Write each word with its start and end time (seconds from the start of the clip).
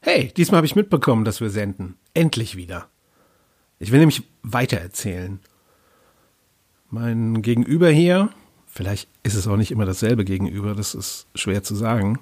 Hey, 0.00 0.32
diesmal 0.36 0.58
habe 0.58 0.66
ich 0.66 0.74
mitbekommen, 0.74 1.24
dass 1.24 1.40
wir 1.40 1.50
senden. 1.50 1.96
Endlich 2.14 2.56
wieder. 2.56 2.88
Ich 3.78 3.92
will 3.92 3.98
nämlich 3.98 4.22
weitererzählen. 4.42 5.40
Mein 6.90 7.42
Gegenüber 7.42 7.90
hier, 7.90 8.30
vielleicht 8.66 9.08
ist 9.22 9.34
es 9.34 9.46
auch 9.46 9.56
nicht 9.56 9.70
immer 9.70 9.84
dasselbe 9.84 10.24
Gegenüber, 10.24 10.74
das 10.74 10.94
ist 10.94 11.26
schwer 11.34 11.62
zu 11.62 11.74
sagen, 11.74 12.18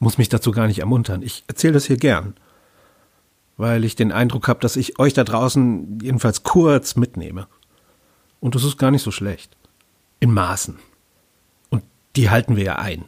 muss 0.00 0.18
mich 0.18 0.28
dazu 0.28 0.50
gar 0.50 0.66
nicht 0.66 0.80
ermuntern. 0.80 1.22
Ich 1.22 1.44
erzähle 1.46 1.74
das 1.74 1.86
hier 1.86 1.96
gern, 1.96 2.34
weil 3.56 3.84
ich 3.84 3.96
den 3.96 4.12
Eindruck 4.12 4.48
habe, 4.48 4.60
dass 4.60 4.76
ich 4.76 4.98
euch 4.98 5.12
da 5.12 5.24
draußen 5.24 5.98
jedenfalls 6.02 6.42
kurz 6.42 6.96
mitnehme. 6.96 7.46
Und 8.40 8.54
das 8.54 8.64
ist 8.64 8.78
gar 8.78 8.90
nicht 8.90 9.02
so 9.02 9.10
schlecht. 9.10 9.56
In 10.20 10.32
Maßen. 10.32 10.78
Und 11.70 11.82
die 12.16 12.30
halten 12.30 12.56
wir 12.56 12.64
ja 12.64 12.76
ein. 12.76 13.04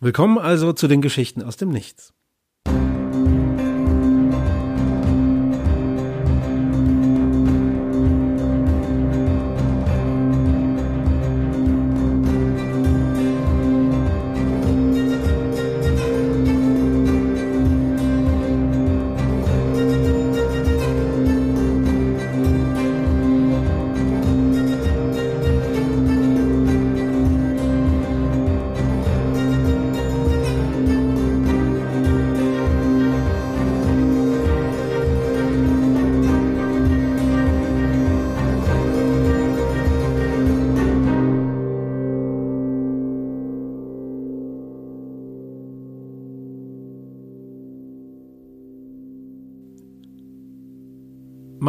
Willkommen 0.00 0.38
also 0.38 0.72
zu 0.72 0.88
den 0.88 1.02
Geschichten 1.02 1.42
aus 1.42 1.56
dem 1.56 1.70
Nichts. 1.70 2.12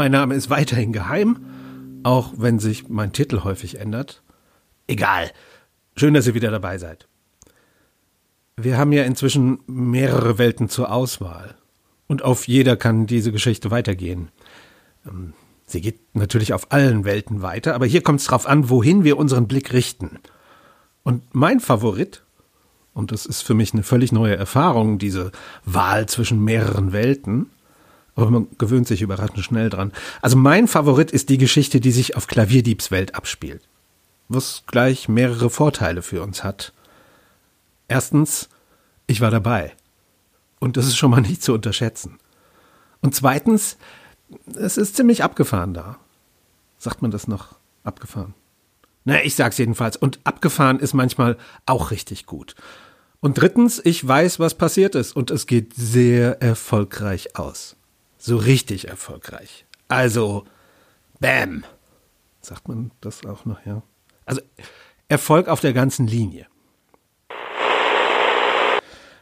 Mein 0.02 0.14
Name 0.14 0.34
ist 0.34 0.50
weiterhin 0.50 0.94
geheim, 0.94 1.38
auch 2.02 2.34
wenn 2.36 2.58
sich 2.58 2.90
mein 2.90 3.14
Titel 3.14 3.44
häufig 3.44 3.80
ändert. 3.80 4.24
Egal. 4.88 5.30
Schön, 5.96 6.16
dass 6.16 6.26
ihr 6.26 6.34
wieder 6.34 6.50
dabei 6.50 6.80
seid. 6.80 7.08
Wir 8.58 8.80
haben 8.80 8.94
ja 8.94 9.04
inzwischen 9.04 9.60
mehrere 9.68 10.40
Welten 10.40 10.70
zur 10.70 10.92
Auswahl. 10.92 11.54
Und 12.08 12.24
auf 12.24 12.48
jeder 12.48 12.78
kann 12.78 13.06
diese 13.06 13.32
Geschichte 13.32 13.70
weitergehen. 13.70 14.30
Ähm, 15.06 15.34
sie 15.68 15.82
geht 15.82 16.00
natürlich 16.16 16.54
auf 16.54 16.72
allen 16.72 17.06
Welten 17.06 17.44
weiter, 17.44 17.76
aber 17.76 17.86
hier 17.86 18.02
kommt 18.02 18.22
es 18.22 18.26
darauf 18.26 18.48
an, 18.48 18.72
wohin 18.72 19.04
wir 19.04 19.18
unseren 19.18 19.48
Blick 19.48 19.72
richten. 19.72 20.18
Und 21.04 21.36
mein 21.36 21.60
Favorit, 21.60 22.24
und 22.96 23.12
das 23.12 23.28
ist 23.28 23.44
für 23.44 23.54
mich 23.54 23.72
eine 23.74 23.84
völlig 23.84 24.12
neue 24.12 24.36
Erfahrung, 24.36 24.98
diese 24.98 25.32
Wahl 25.64 26.10
zwischen 26.10 26.44
mehreren 26.44 26.92
Welten, 26.92 27.52
aber 28.22 28.32
man 28.32 28.48
gewöhnt 28.58 28.88
sich 28.88 29.02
überraschend 29.02 29.44
schnell 29.44 29.70
dran. 29.70 29.92
Also 30.22 30.38
mein 30.38 30.68
Favorit 30.68 31.12
ist 31.12 31.30
die 31.30 31.38
Geschichte, 31.38 31.80
die 31.80 31.92
sich 31.92 32.16
auf 32.16 32.28
Klavierdiebswelt 32.28 33.16
abspielt. 33.16 33.62
Was 34.30 34.64
gleich 34.68 35.10
mehrere 35.10 35.50
Vorteile 35.50 36.02
für 36.02 36.22
uns 36.22 36.44
hat. 36.44 36.74
Erstens, 37.88 38.50
ich 39.08 39.20
war 39.20 39.32
dabei. 39.32 39.74
Und 40.60 40.78
das 40.78 40.88
ist 40.88 40.96
schon 40.96 41.12
mal 41.12 41.22
nicht 41.22 41.44
zu 41.44 41.54
unterschätzen. 41.54 42.20
Und 43.02 43.16
zweitens, 43.16 43.78
es 44.56 44.78
ist 44.78 44.96
ziemlich 44.96 45.24
abgefahren 45.24 45.74
da. 45.74 45.98
Sagt 46.78 47.02
man 47.02 47.12
das 47.12 47.28
noch? 47.28 47.56
Abgefahren. 47.84 48.34
Na, 49.04 49.24
ich 49.24 49.36
sag's 49.36 49.58
jedenfalls. 49.58 49.98
Und 49.98 50.20
abgefahren 50.24 50.80
ist 50.80 50.94
manchmal 50.94 51.38
auch 51.66 51.92
richtig 51.92 52.26
gut. 52.26 52.56
Und 53.20 53.40
drittens, 53.40 53.82
ich 53.84 54.08
weiß, 54.08 54.40
was 54.40 54.56
passiert 54.56 54.96
ist. 54.96 55.16
Und 55.16 55.32
es 55.32 55.48
geht 55.48 55.74
sehr 55.76 56.42
erfolgreich 56.42 57.36
aus 57.36 57.76
so 58.22 58.38
richtig 58.38 58.88
erfolgreich. 58.88 59.66
Also, 59.88 60.46
bam. 61.20 61.64
Sagt 62.42 62.68
man 62.68 62.92
das 63.02 63.26
auch 63.26 63.46
noch, 63.46 63.66
ja? 63.66 63.82
Also, 64.26 64.42
Erfolg 65.08 65.48
auf 65.48 65.60
der 65.60 65.74
ganzen 65.74 66.08
Linie. 66.08 66.48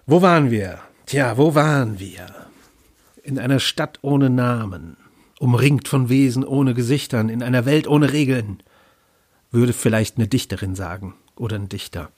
Wo 0.05 0.21
waren 0.21 0.51
wir? 0.51 0.79
Tja, 1.05 1.37
wo 1.37 1.55
waren 1.55 1.99
wir? 1.99 2.27
In 3.23 3.39
einer 3.39 3.59
Stadt 3.59 3.99
ohne 4.01 4.29
Namen, 4.29 4.97
umringt 5.39 5.87
von 5.87 6.09
Wesen 6.09 6.43
ohne 6.43 6.73
Gesichtern, 6.73 7.29
in 7.29 7.41
einer 7.41 7.65
Welt 7.65 7.87
ohne 7.87 8.11
Regeln, 8.11 8.61
würde 9.51 9.73
vielleicht 9.73 10.17
eine 10.17 10.27
Dichterin 10.27 10.75
sagen 10.75 11.15
oder 11.35 11.55
ein 11.55 11.69
Dichter. 11.69 12.11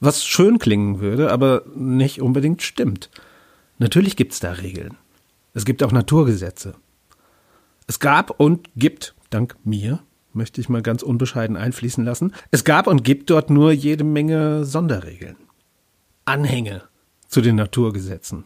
Was 0.00 0.24
schön 0.24 0.58
klingen 0.58 1.00
würde, 1.00 1.30
aber 1.30 1.62
nicht 1.74 2.20
unbedingt 2.20 2.62
stimmt. 2.62 3.10
Natürlich 3.78 4.16
gibt's 4.16 4.40
da 4.40 4.52
Regeln. 4.52 4.96
Es 5.54 5.64
gibt 5.64 5.82
auch 5.82 5.92
Naturgesetze. 5.92 6.74
Es 7.86 7.98
gab 7.98 8.40
und 8.40 8.70
gibt, 8.76 9.14
dank 9.30 9.56
mir, 9.64 10.02
möchte 10.32 10.60
ich 10.60 10.68
mal 10.68 10.82
ganz 10.82 11.02
unbescheiden 11.02 11.56
einfließen 11.56 12.04
lassen, 12.04 12.32
es 12.50 12.64
gab 12.64 12.86
und 12.86 13.04
gibt 13.04 13.28
dort 13.28 13.50
nur 13.50 13.72
jede 13.72 14.04
Menge 14.04 14.64
Sonderregeln. 14.64 15.36
Anhänge 16.24 16.82
zu 17.26 17.40
den 17.40 17.56
Naturgesetzen. 17.56 18.44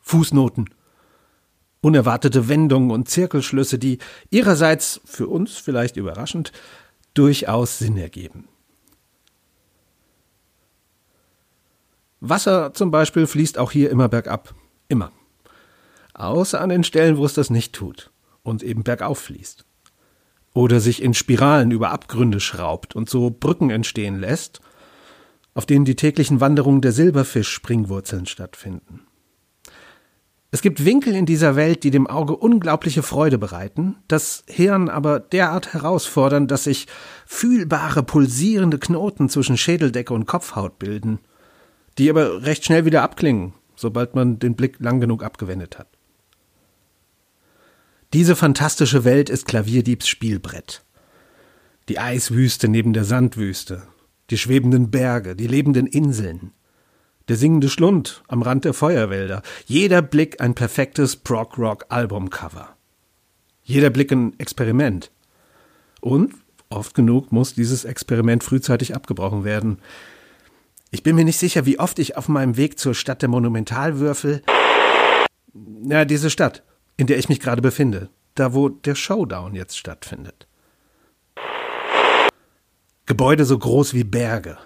Fußnoten. 0.00 0.70
Unerwartete 1.80 2.48
Wendungen 2.48 2.90
und 2.90 3.08
Zirkelschlüsse, 3.08 3.78
die 3.78 3.98
ihrerseits 4.30 5.00
für 5.04 5.28
uns 5.28 5.58
vielleicht 5.58 5.96
überraschend 5.96 6.50
durchaus 7.14 7.78
Sinn 7.78 7.96
ergeben. 7.96 8.48
Wasser 12.20 12.74
zum 12.74 12.90
Beispiel 12.90 13.28
fließt 13.28 13.58
auch 13.58 13.70
hier 13.70 13.90
immer 13.90 14.08
bergab. 14.08 14.54
Immer 14.88 15.12
außer 16.18 16.60
an 16.60 16.68
den 16.68 16.84
Stellen, 16.84 17.16
wo 17.16 17.24
es 17.24 17.34
das 17.34 17.50
nicht 17.50 17.72
tut 17.72 18.10
und 18.42 18.62
eben 18.62 18.82
bergauf 18.82 19.18
fließt. 19.18 19.64
Oder 20.54 20.80
sich 20.80 21.02
in 21.02 21.14
Spiralen 21.14 21.70
über 21.70 21.90
Abgründe 21.90 22.40
schraubt 22.40 22.96
und 22.96 23.08
so 23.08 23.30
Brücken 23.30 23.70
entstehen 23.70 24.18
lässt, 24.18 24.60
auf 25.54 25.66
denen 25.66 25.84
die 25.84 25.96
täglichen 25.96 26.40
Wanderungen 26.40 26.80
der 26.80 26.92
Silberfisch-Springwurzeln 26.92 28.26
stattfinden. 28.26 29.02
Es 30.50 30.62
gibt 30.62 30.84
Winkel 30.84 31.14
in 31.14 31.26
dieser 31.26 31.56
Welt, 31.56 31.84
die 31.84 31.90
dem 31.90 32.06
Auge 32.06 32.34
unglaubliche 32.34 33.02
Freude 33.02 33.36
bereiten, 33.36 33.96
das 34.08 34.44
Hirn 34.48 34.88
aber 34.88 35.20
derart 35.20 35.74
herausfordern, 35.74 36.46
dass 36.46 36.64
sich 36.64 36.86
fühlbare, 37.26 38.02
pulsierende 38.02 38.78
Knoten 38.78 39.28
zwischen 39.28 39.58
Schädeldecke 39.58 40.14
und 40.14 40.24
Kopfhaut 40.24 40.78
bilden, 40.78 41.18
die 41.98 42.08
aber 42.08 42.44
recht 42.44 42.64
schnell 42.64 42.86
wieder 42.86 43.02
abklingen, 43.02 43.52
sobald 43.76 44.14
man 44.14 44.38
den 44.38 44.54
Blick 44.56 44.76
lang 44.80 45.00
genug 45.00 45.22
abgewendet 45.22 45.78
hat. 45.78 45.97
Diese 48.14 48.36
fantastische 48.36 49.04
Welt 49.04 49.28
ist 49.28 49.46
Klavierdiebs 49.46 50.08
Spielbrett. 50.08 50.82
Die 51.90 51.98
Eiswüste 51.98 52.66
neben 52.66 52.94
der 52.94 53.04
Sandwüste, 53.04 53.82
die 54.30 54.38
schwebenden 54.38 54.90
Berge, 54.90 55.36
die 55.36 55.46
lebenden 55.46 55.86
Inseln, 55.86 56.52
der 57.28 57.36
singende 57.36 57.68
Schlund 57.68 58.22
am 58.26 58.40
Rand 58.40 58.64
der 58.64 58.72
Feuerwälder, 58.72 59.42
jeder 59.66 60.00
Blick 60.00 60.40
ein 60.40 60.54
perfektes 60.54 61.16
Prog-Rock-Albumcover. 61.16 62.74
Jeder 63.62 63.90
Blick 63.90 64.10
ein 64.10 64.38
Experiment. 64.40 65.10
Und 66.00 66.32
oft 66.70 66.94
genug 66.94 67.30
muss 67.30 67.52
dieses 67.52 67.84
Experiment 67.84 68.42
frühzeitig 68.42 68.94
abgebrochen 68.94 69.44
werden. 69.44 69.80
Ich 70.90 71.02
bin 71.02 71.14
mir 71.14 71.26
nicht 71.26 71.38
sicher, 71.38 71.66
wie 71.66 71.78
oft 71.78 71.98
ich 71.98 72.16
auf 72.16 72.28
meinem 72.28 72.56
Weg 72.56 72.78
zur 72.78 72.94
Stadt 72.94 73.20
der 73.20 73.28
Monumentalwürfel. 73.28 74.42
Ja, 75.84 76.06
diese 76.06 76.30
Stadt 76.30 76.62
in 76.98 77.06
der 77.06 77.16
ich 77.16 77.30
mich 77.30 77.40
gerade 77.40 77.62
befinde, 77.62 78.10
da 78.34 78.52
wo 78.52 78.68
der 78.68 78.94
Showdown 78.94 79.54
jetzt 79.54 79.78
stattfindet. 79.78 80.46
Gebäude 83.06 83.46
so 83.46 83.56
groß 83.56 83.94
wie 83.94 84.04
Berge, 84.04 84.58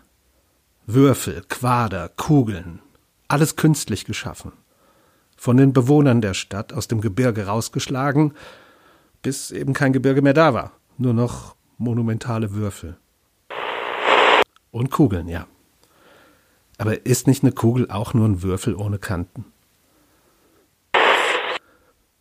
Würfel, 0.86 1.44
Quader, 1.48 2.08
Kugeln, 2.08 2.80
alles 3.28 3.54
künstlich 3.54 4.04
geschaffen, 4.04 4.52
von 5.36 5.56
den 5.56 5.72
Bewohnern 5.72 6.20
der 6.20 6.34
Stadt 6.34 6.72
aus 6.72 6.88
dem 6.88 7.00
Gebirge 7.00 7.46
rausgeschlagen, 7.46 8.32
bis 9.20 9.52
eben 9.52 9.74
kein 9.74 9.92
Gebirge 9.92 10.22
mehr 10.22 10.34
da 10.34 10.54
war, 10.54 10.72
nur 10.98 11.12
noch 11.12 11.54
monumentale 11.78 12.52
Würfel. 12.52 12.96
Und 14.70 14.90
Kugeln, 14.90 15.28
ja. 15.28 15.46
Aber 16.78 17.04
ist 17.04 17.26
nicht 17.26 17.44
eine 17.44 17.52
Kugel 17.52 17.90
auch 17.90 18.14
nur 18.14 18.26
ein 18.26 18.42
Würfel 18.42 18.74
ohne 18.74 18.98
Kanten? 18.98 19.51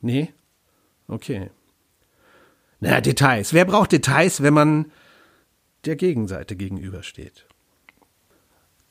Nee? 0.01 0.33
Okay. 1.07 1.49
Naja, 2.79 3.01
Details. 3.01 3.53
Wer 3.53 3.65
braucht 3.65 3.91
Details, 3.91 4.41
wenn 4.41 4.53
man 4.53 4.91
der 5.85 5.95
Gegenseite 5.95 6.55
gegenübersteht? 6.55 7.45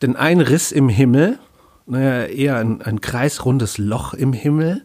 Denn 0.03 0.17
ein 0.17 0.41
Riss 0.41 0.73
im 0.73 0.89
Himmel, 0.89 1.39
naja, 1.87 2.27
eher 2.27 2.57
ein, 2.57 2.81
ein 2.83 3.01
kreisrundes 3.01 3.79
Loch 3.79 4.15
im 4.15 4.33
Himmel, 4.33 4.85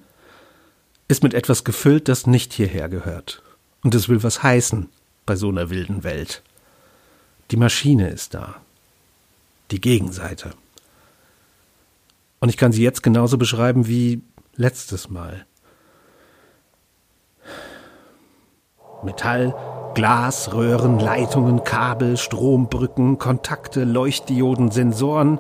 ist 1.08 1.24
mit 1.24 1.34
etwas 1.34 1.64
gefüllt, 1.64 2.08
das 2.08 2.26
nicht 2.26 2.52
hierher 2.54 2.90
gehört. 2.90 3.44
Und 3.84 3.94
es 3.94 4.10
will 4.10 4.24
was 4.24 4.42
heißen 4.42 4.90
bei 5.26 5.36
so 5.36 5.50
einer 5.50 5.70
wilden 5.70 6.04
Welt. 6.04 6.42
Die 7.52 7.58
Maschine 7.58 8.10
ist 8.10 8.34
da. 8.34 8.56
Die 9.72 9.82
Gegenseite. 9.82 10.54
Und 12.40 12.50
ich 12.50 12.58
kann 12.58 12.72
sie 12.72 12.84
jetzt 12.84 13.04
genauso 13.04 13.38
beschreiben 13.38 13.88
wie 13.88 14.22
letztes 14.56 15.10
Mal. 15.10 15.46
Metall, 19.06 19.56
Glas, 19.94 20.54
Röhren, 20.54 21.00
Leitungen, 21.00 21.64
Kabel, 21.64 22.18
Strombrücken, 22.18 23.18
Kontakte, 23.18 23.86
Leuchtdioden, 23.86 24.72
Sensoren, 24.72 25.40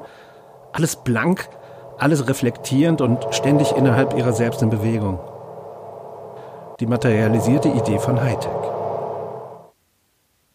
alles 0.71 0.95
blank, 0.95 1.49
alles 1.97 2.27
reflektierend 2.27 3.01
und 3.01 3.25
ständig 3.31 3.73
innerhalb 3.73 4.17
ihrer 4.17 4.33
selbst 4.33 4.61
in 4.61 4.69
Bewegung. 4.69 5.19
Die 6.79 6.85
materialisierte 6.85 7.69
Idee 7.69 7.99
von 7.99 8.21
Hightech. 8.21 8.51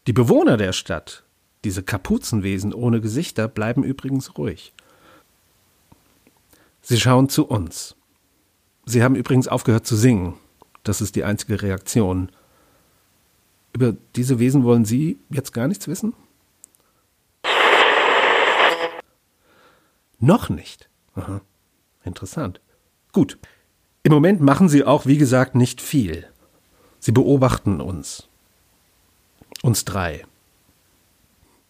Die 0.07 0.13
Bewohner 0.13 0.57
der 0.57 0.73
Stadt, 0.73 1.25
diese 1.65 1.83
Kapuzenwesen 1.83 2.73
ohne 2.73 3.01
Gesichter, 3.01 3.49
bleiben 3.49 3.83
übrigens 3.83 4.39
ruhig. 4.39 4.73
Sie 6.81 6.99
schauen 6.99 7.29
zu 7.29 7.47
uns. 7.47 7.97
Sie 8.87 9.03
haben 9.03 9.15
übrigens 9.15 9.47
aufgehört 9.47 9.87
zu 9.87 9.97
singen. 9.97 10.35
Das 10.83 11.01
ist 11.01 11.17
die 11.17 11.25
einzige 11.25 11.61
Reaktion. 11.63 12.31
Über 13.73 13.97
diese 14.17 14.39
Wesen 14.39 14.65
wollen 14.65 14.85
Sie 14.85 15.19
jetzt 15.31 15.53
gar 15.53 15.69
nichts 15.69 15.87
wissen? 15.89 16.15
Noch 20.19 20.49
nicht. 20.49 20.89
Aha. 21.15 21.41
Interessant. 22.05 22.61
Gut. 23.13 23.39
Im 24.03 24.13
Moment 24.13 24.41
machen 24.41 24.69
Sie 24.69 24.85
auch, 24.85 25.07
wie 25.07 25.19
gesagt, 25.19 25.55
nicht 25.55 25.81
viel. 25.81 26.27
Sie 26.99 27.13
beobachten 27.13 27.81
uns. 27.81 28.29
Uns 29.63 29.85
drei. 29.85 30.25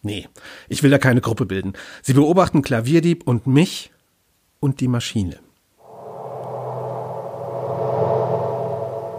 Nee, 0.01 0.27
ich 0.67 0.81
will 0.81 0.89
da 0.89 0.97
keine 0.97 1.21
Gruppe 1.21 1.45
bilden. 1.45 1.73
Sie 2.01 2.13
beobachten 2.13 2.61
Klavierdieb 2.61 3.27
und 3.27 3.45
mich 3.47 3.91
und 4.59 4.79
die 4.79 4.87
Maschine. 4.87 5.39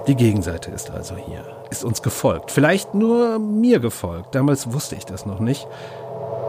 Die 0.09 0.17
Gegenseite 0.17 0.73
ist 0.73 0.91
also 0.91 1.17
hier, 1.17 1.62
ist 1.73 1.85
uns 1.85 2.03
gefolgt. 2.03 2.51
Vielleicht 2.51 2.95
nur 2.95 3.39
mir 3.39 3.81
gefolgt. 3.81 4.35
Damals 4.35 4.73
wusste 4.73 4.95
ich 4.95 5.07
das 5.07 5.27
noch 5.27 5.41
nicht. 5.41 5.67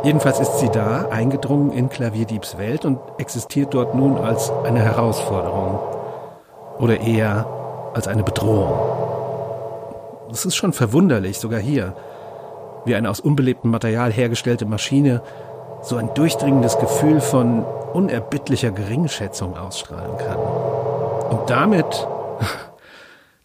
Jedenfalls 0.03 0.39
ist 0.39 0.59
sie 0.59 0.69
da, 0.69 1.07
eingedrungen 1.09 1.71
in 1.71 1.89
Klavierdiebs 1.89 2.57
Welt 2.57 2.83
und 2.83 2.99
existiert 3.17 3.73
dort 3.73 3.95
nun 3.95 4.17
als 4.17 4.51
eine 4.65 4.81
Herausforderung. 4.81 5.79
Oder 6.77 6.99
eher 6.99 7.47
als 7.93 8.07
eine 8.07 8.23
Bedrohung. 8.23 8.73
Es 10.31 10.45
ist 10.45 10.55
schon 10.55 10.73
verwunderlich, 10.73 11.39
sogar 11.39 11.59
hier, 11.59 11.95
wie 12.85 12.95
eine 12.95 13.09
aus 13.09 13.21
unbelebtem 13.21 13.71
Material 13.71 14.11
hergestellte 14.11 14.65
Maschine 14.65 15.21
so 15.81 15.95
ein 15.95 16.13
durchdringendes 16.13 16.79
Gefühl 16.79 17.21
von 17.21 17.63
unerbittlicher 17.93 18.71
Geringschätzung 18.71 19.57
ausstrahlen 19.57 20.17
kann. 20.17 20.37
Und 21.29 21.49
damit, 21.49 22.07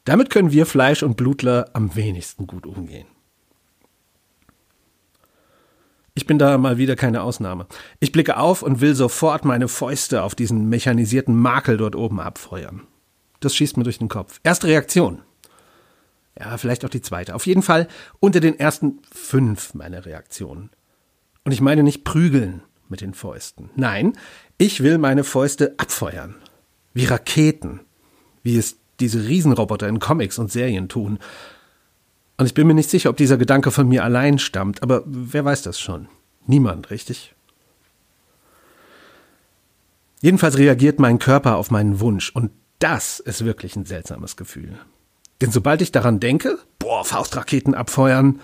damit 0.08 0.30
können 0.30 0.52
wir 0.52 0.64
Fleisch- 0.64 1.02
und 1.02 1.16
Blutler 1.16 1.68
am 1.74 1.94
wenigsten 1.94 2.46
gut 2.46 2.66
umgehen. 2.66 3.06
Ich 6.14 6.26
bin 6.26 6.38
da 6.38 6.58
mal 6.58 6.78
wieder 6.78 6.96
keine 6.96 7.22
Ausnahme. 7.22 7.66
Ich 8.00 8.10
blicke 8.10 8.38
auf 8.38 8.62
und 8.62 8.80
will 8.80 8.94
sofort 8.94 9.44
meine 9.44 9.68
Fäuste 9.68 10.22
auf 10.22 10.34
diesen 10.34 10.68
mechanisierten 10.68 11.36
Makel 11.36 11.76
dort 11.76 11.94
oben 11.94 12.20
abfeuern. 12.20 12.82
Das 13.40 13.54
schießt 13.54 13.76
mir 13.76 13.84
durch 13.84 13.98
den 13.98 14.08
Kopf. 14.08 14.40
Erste 14.42 14.66
Reaktion. 14.66 15.22
Ja, 16.38 16.56
vielleicht 16.56 16.84
auch 16.84 16.88
die 16.88 17.02
zweite. 17.02 17.34
Auf 17.34 17.46
jeden 17.46 17.62
Fall 17.62 17.86
unter 18.18 18.40
den 18.40 18.58
ersten 18.58 19.00
fünf 19.12 19.74
meiner 19.74 20.06
Reaktionen. 20.06 20.70
Und 21.44 21.52
ich 21.52 21.60
meine 21.60 21.82
nicht 21.82 22.02
prügeln 22.04 22.62
mit 22.88 23.00
den 23.00 23.14
Fäusten. 23.14 23.70
Nein, 23.76 24.16
ich 24.56 24.82
will 24.82 24.98
meine 24.98 25.22
Fäuste 25.22 25.74
abfeuern. 25.76 26.34
Wie 26.94 27.04
Raketen. 27.04 27.80
Wie 28.42 28.56
es 28.56 28.78
diese 29.00 29.26
Riesenroboter 29.26 29.88
in 29.88 30.00
Comics 30.00 30.38
und 30.38 30.50
Serien 30.50 30.88
tun. 30.88 31.18
Und 32.36 32.46
ich 32.46 32.54
bin 32.54 32.66
mir 32.66 32.74
nicht 32.74 32.90
sicher, 32.90 33.10
ob 33.10 33.16
dieser 33.16 33.36
Gedanke 33.36 33.70
von 33.70 33.88
mir 33.88 34.04
allein 34.04 34.38
stammt, 34.38 34.82
aber 34.82 35.02
wer 35.06 35.44
weiß 35.44 35.62
das 35.62 35.80
schon? 35.80 36.08
Niemand, 36.46 36.90
richtig? 36.90 37.34
Jedenfalls 40.20 40.58
reagiert 40.58 40.98
mein 40.98 41.18
Körper 41.18 41.56
auf 41.56 41.70
meinen 41.70 42.00
Wunsch 42.00 42.30
und 42.30 42.50
das 42.78 43.20
ist 43.20 43.44
wirklich 43.44 43.76
ein 43.76 43.86
seltsames 43.86 44.36
Gefühl. 44.36 44.78
Denn 45.40 45.52
sobald 45.52 45.82
ich 45.82 45.92
daran 45.92 46.20
denke, 46.20 46.58
boah, 46.78 47.04
Faustraketen 47.04 47.74
abfeuern, 47.74 48.40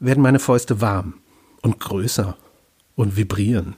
werden 0.00 0.22
meine 0.22 0.40
Fäuste 0.40 0.80
warm 0.80 1.14
und 1.62 1.78
größer 1.78 2.36
und 2.96 3.16
vibrieren. 3.16 3.76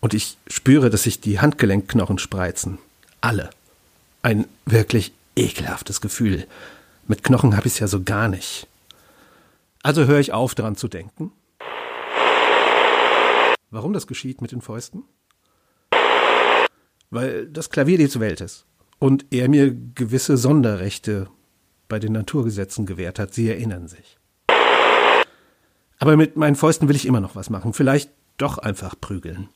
Und 0.00 0.14
ich 0.14 0.38
spüre, 0.46 0.90
dass 0.90 1.02
sich 1.02 1.20
die 1.20 1.40
Handgelenkknochen 1.40 2.18
spreizen. 2.18 2.78
Alle. 3.20 3.50
Ein 4.22 4.46
wirklich 4.66 5.12
ekelhaftes 5.34 6.00
Gefühl. 6.00 6.46
Mit 7.06 7.22
Knochen 7.22 7.56
habe 7.56 7.66
ich 7.66 7.74
es 7.74 7.78
ja 7.78 7.88
so 7.88 8.02
gar 8.02 8.28
nicht. 8.28 8.66
Also 9.82 10.04
höre 10.04 10.20
ich 10.20 10.32
auf, 10.32 10.54
daran 10.54 10.76
zu 10.76 10.88
denken. 10.88 11.32
Warum 13.70 13.92
das 13.92 14.06
geschieht 14.06 14.42
mit 14.42 14.52
den 14.52 14.60
Fäusten? 14.60 15.04
Weil 17.10 17.46
das 17.46 17.70
Klavier 17.70 17.98
die 17.98 18.08
zur 18.08 18.20
Welt 18.20 18.40
ist 18.40 18.66
und 18.98 19.26
er 19.30 19.48
mir 19.48 19.74
gewisse 19.94 20.36
Sonderrechte 20.36 21.28
bei 21.88 21.98
den 21.98 22.12
Naturgesetzen 22.12 22.86
gewährt 22.86 23.18
hat. 23.18 23.34
Sie 23.34 23.48
erinnern 23.48 23.88
sich. 23.88 24.18
Aber 25.98 26.16
mit 26.16 26.36
meinen 26.36 26.56
Fäusten 26.56 26.88
will 26.88 26.96
ich 26.96 27.06
immer 27.06 27.20
noch 27.20 27.36
was 27.36 27.50
machen. 27.50 27.72
Vielleicht 27.72 28.10
doch 28.36 28.58
einfach 28.58 28.94
prügeln. 29.00 29.48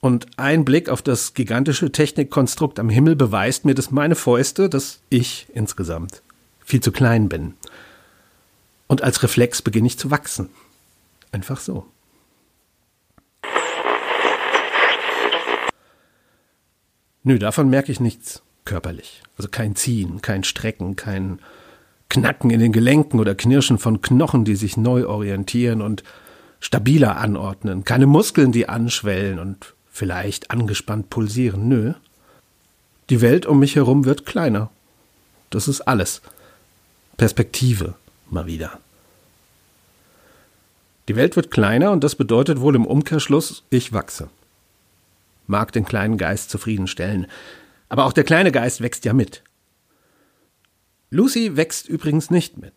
Und 0.00 0.26
ein 0.36 0.64
Blick 0.64 0.88
auf 0.88 1.02
das 1.02 1.34
gigantische 1.34 1.90
Technikkonstrukt 1.90 2.78
am 2.78 2.88
Himmel 2.88 3.16
beweist 3.16 3.64
mir, 3.64 3.74
dass 3.74 3.90
meine 3.90 4.14
Fäuste, 4.14 4.68
dass 4.68 5.00
ich 5.10 5.46
insgesamt 5.52 6.22
viel 6.64 6.80
zu 6.80 6.92
klein 6.92 7.28
bin. 7.28 7.54
Und 8.86 9.02
als 9.02 9.22
Reflex 9.22 9.60
beginne 9.60 9.88
ich 9.88 9.98
zu 9.98 10.10
wachsen. 10.10 10.50
Einfach 11.32 11.60
so. 11.60 11.86
Nö, 17.24 17.38
davon 17.38 17.68
merke 17.68 17.92
ich 17.92 18.00
nichts 18.00 18.42
körperlich. 18.64 19.22
Also 19.36 19.48
kein 19.50 19.74
Ziehen, 19.76 20.22
kein 20.22 20.44
Strecken, 20.44 20.94
kein 20.96 21.40
Knacken 22.08 22.50
in 22.50 22.60
den 22.60 22.72
Gelenken 22.72 23.20
oder 23.20 23.34
Knirschen 23.34 23.78
von 23.78 24.00
Knochen, 24.00 24.44
die 24.44 24.56
sich 24.56 24.76
neu 24.76 25.06
orientieren 25.06 25.82
und 25.82 26.04
stabiler 26.60 27.18
anordnen. 27.18 27.84
Keine 27.84 28.06
Muskeln, 28.06 28.52
die 28.52 28.68
anschwellen 28.68 29.38
und 29.38 29.74
vielleicht 29.98 30.52
angespannt 30.52 31.10
pulsieren. 31.10 31.68
Nö. 31.68 31.92
Die 33.10 33.20
Welt 33.20 33.46
um 33.46 33.58
mich 33.58 33.74
herum 33.74 34.04
wird 34.04 34.26
kleiner. 34.26 34.70
Das 35.50 35.66
ist 35.66 35.80
alles. 35.82 36.22
Perspektive 37.16 37.94
mal 38.30 38.46
wieder. 38.46 38.78
Die 41.08 41.16
Welt 41.16 41.34
wird 41.34 41.50
kleiner 41.50 41.90
und 41.90 42.04
das 42.04 42.14
bedeutet 42.14 42.60
wohl 42.60 42.76
im 42.76 42.86
Umkehrschluss, 42.86 43.64
ich 43.70 43.92
wachse. 43.92 44.28
Mag 45.46 45.72
den 45.72 45.84
kleinen 45.84 46.16
Geist 46.16 46.50
zufriedenstellen. 46.50 47.26
Aber 47.88 48.04
auch 48.04 48.12
der 48.12 48.24
kleine 48.24 48.52
Geist 48.52 48.82
wächst 48.82 49.04
ja 49.04 49.14
mit. 49.14 49.42
Lucy 51.10 51.56
wächst 51.56 51.88
übrigens 51.88 52.30
nicht 52.30 52.58
mit. 52.58 52.74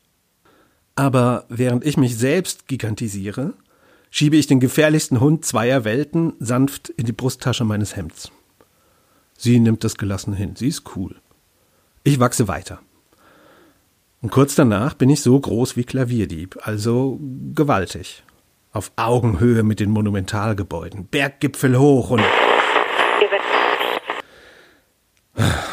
Aber 0.95 1.45
während 1.49 1.85
ich 1.85 1.97
mich 1.97 2.17
selbst 2.17 2.67
gigantisiere, 2.67 3.53
schiebe 4.11 4.35
ich 4.35 4.45
den 4.45 4.59
gefährlichsten 4.59 5.19
Hund 5.19 5.43
zweier 5.45 5.83
Welten 5.83 6.33
sanft 6.39 6.89
in 6.89 7.05
die 7.05 7.13
Brusttasche 7.13 7.63
meines 7.65 7.95
Hemds. 7.95 8.31
Sie 9.35 9.59
nimmt 9.59 9.83
das 9.83 9.97
gelassen 9.97 10.33
hin. 10.33 10.55
Sie 10.55 10.67
ist 10.67 10.95
cool. 10.95 11.15
Ich 12.03 12.19
wachse 12.19 12.47
weiter. 12.47 12.79
Und 14.21 14.29
kurz 14.31 14.53
danach 14.53 14.93
bin 14.93 15.09
ich 15.09 15.21
so 15.21 15.39
groß 15.39 15.77
wie 15.77 15.83
Klavierdieb, 15.83 16.59
also 16.61 17.19
gewaltig. 17.55 18.23
Auf 18.71 18.91
Augenhöhe 18.95 19.63
mit 19.63 19.79
den 19.79 19.89
Monumentalgebäuden, 19.89 21.07
Berggipfel 21.07 21.79
hoch 21.79 22.11
und 22.11 22.21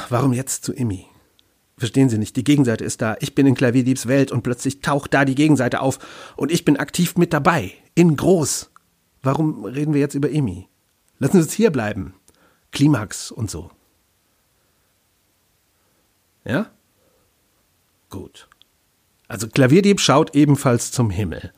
Warum 0.09 0.33
jetzt 0.33 0.65
zu 0.65 0.73
Immi? 0.73 1.07
Verstehen 1.79 2.09
Sie 2.09 2.19
nicht, 2.19 2.37
die 2.37 2.45
Gegenseite 2.45 2.85
ist 2.85 3.01
da. 3.01 3.17
Ich 3.21 3.37
bin 3.37 3.47
in 3.47 3.55
Klavierdiebs 3.55 4.09
Welt 4.09 4.33
und 4.33 4.43
plötzlich 4.43 4.81
taucht 4.81 5.15
da 5.15 5.25
die 5.25 5.37
Gegenseite 5.37 5.81
auf 5.81 6.01
und 6.37 6.51
ich 6.51 6.65
bin 6.65 6.77
aktiv 6.77 7.17
mit 7.17 7.33
dabei. 7.33 7.73
In 7.95 8.17
groß. 8.17 8.71
Warum 9.23 9.65
reden 9.65 9.95
wir 9.95 10.01
jetzt 10.01 10.15
über 10.15 10.31
Emi? 10.31 10.69
Lassen 11.21 11.41
Sie 11.41 11.49
es 11.49 11.55
hier 11.55 11.71
bleiben. 11.71 12.15
Klimax 12.73 13.31
und 13.31 13.51
so. 13.51 13.71
Ja? 16.45 16.71
Gut. 18.11 18.49
Also 19.29 19.47
Klavierdieb 19.47 20.01
schaut 20.01 20.35
ebenfalls 20.35 20.91
zum 20.91 21.11
Himmel, 21.11 21.53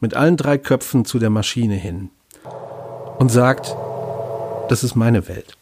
mit 0.00 0.14
allen 0.14 0.36
drei 0.36 0.58
Köpfen 0.58 1.04
zu 1.04 1.18
der 1.18 1.30
Maschine 1.30 1.76
hin 1.76 2.10
und 3.18 3.30
sagt, 3.30 3.74
das 4.68 4.84
ist 4.84 4.96
meine 4.96 5.28
Welt. 5.28 5.56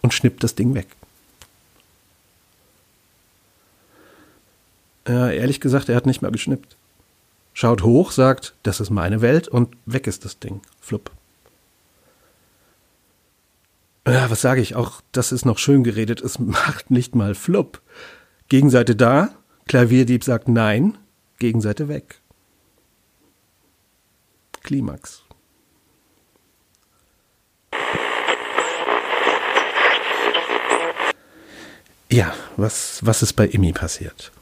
Und 0.00 0.14
schnippt 0.14 0.44
das 0.44 0.54
Ding 0.54 0.74
weg. 0.74 0.86
Ja, 5.08 5.30
ehrlich 5.30 5.60
gesagt, 5.60 5.88
er 5.88 5.96
hat 5.96 6.06
nicht 6.06 6.20
mal 6.20 6.30
geschnippt. 6.30 6.76
Schaut 7.54 7.82
hoch, 7.82 8.12
sagt, 8.12 8.54
das 8.62 8.78
ist 8.78 8.90
meine 8.90 9.22
Welt 9.22 9.48
und 9.48 9.74
weg 9.86 10.06
ist 10.06 10.24
das 10.24 10.38
Ding. 10.38 10.60
Flupp. 10.80 11.10
Ja, 14.06 14.30
was 14.30 14.40
sage 14.40 14.60
ich? 14.60 14.76
Auch 14.76 15.00
das 15.12 15.32
ist 15.32 15.44
noch 15.44 15.58
schön 15.58 15.82
geredet. 15.82 16.20
Es 16.20 16.38
macht 16.38 16.90
nicht 16.90 17.14
mal 17.14 17.34
flupp. 17.34 17.80
Gegenseite 18.48 18.94
da, 18.94 19.30
Klavierdieb 19.66 20.24
sagt 20.24 20.48
nein, 20.48 20.96
Gegenseite 21.38 21.88
weg. 21.88 22.20
Klimax. 24.62 25.22
Ja, 32.10 32.34
was, 32.56 33.04
was 33.04 33.22
ist 33.22 33.34
bei 33.34 33.46
Immi 33.46 33.72
passiert? 33.72 34.32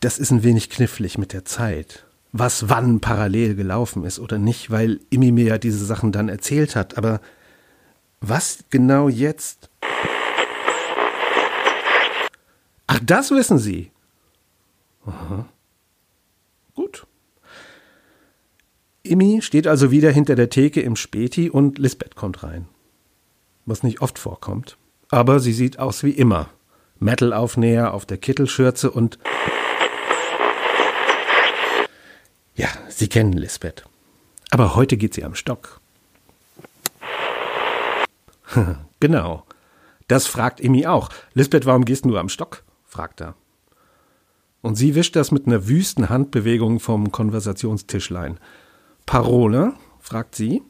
Das 0.00 0.18
ist 0.18 0.30
ein 0.30 0.42
wenig 0.42 0.70
knifflig 0.70 1.18
mit 1.18 1.32
der 1.32 1.44
Zeit 1.44 2.08
was 2.32 2.68
wann 2.68 3.00
parallel 3.00 3.54
gelaufen 3.54 4.04
ist 4.04 4.18
oder 4.18 4.38
nicht, 4.38 4.70
weil 4.70 5.00
Imi 5.10 5.32
mir 5.32 5.44
ja 5.44 5.58
diese 5.58 5.84
Sachen 5.84 6.12
dann 6.12 6.28
erzählt 6.28 6.76
hat. 6.76 6.98
Aber 6.98 7.20
was 8.20 8.64
genau 8.70 9.08
jetzt? 9.08 9.70
Ach, 12.86 13.00
das 13.02 13.30
wissen 13.30 13.58
Sie. 13.58 13.90
Aha. 15.06 15.46
Gut. 16.74 17.06
Imi 19.02 19.40
steht 19.42 19.66
also 19.66 19.90
wieder 19.90 20.10
hinter 20.10 20.34
der 20.36 20.50
Theke 20.50 20.80
im 20.80 20.96
Späti 20.96 21.50
und 21.50 21.78
Lisbeth 21.78 22.14
kommt 22.14 22.42
rein. 22.42 22.66
Was 23.64 23.82
nicht 23.82 24.00
oft 24.00 24.18
vorkommt. 24.18 24.76
Aber 25.10 25.40
sie 25.40 25.52
sieht 25.52 25.78
aus 25.78 26.02
wie 26.02 26.10
immer. 26.10 26.50
Metal-Aufnäher 26.98 27.94
auf 27.94 28.04
der 28.04 28.18
Kittelschürze 28.18 28.90
und 28.90 29.18
Ja, 32.58 32.66
Sie 32.98 33.06
kennen 33.06 33.32
Lisbeth. 33.32 33.84
Aber 34.50 34.74
heute 34.74 34.96
geht 34.96 35.14
sie 35.14 35.22
am 35.22 35.36
Stock. 35.36 35.80
genau. 38.98 39.44
Das 40.08 40.26
fragt 40.26 40.60
Emi 40.60 40.84
auch. 40.84 41.10
Lisbeth, 41.32 41.64
warum 41.64 41.84
gehst 41.84 42.04
du 42.04 42.16
am 42.18 42.28
Stock? 42.28 42.64
fragt 42.86 43.20
er. 43.20 43.34
Und 44.62 44.74
sie 44.74 44.96
wischt 44.96 45.14
das 45.14 45.30
mit 45.30 45.46
einer 45.46 45.68
wüsten 45.68 46.08
Handbewegung 46.08 46.80
vom 46.80 47.12
Konversationstischlein. 47.12 48.40
Parole? 49.06 49.74
fragt 50.00 50.34
sie. 50.34 50.62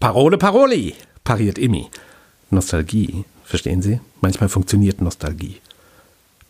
Parole, 0.00 0.38
Paroli, 0.38 0.94
pariert 1.24 1.58
Emi. 1.58 1.90
Nostalgie, 2.48 3.26
verstehen 3.44 3.82
Sie? 3.82 4.00
Manchmal 4.22 4.48
funktioniert 4.48 5.02
Nostalgie. 5.02 5.60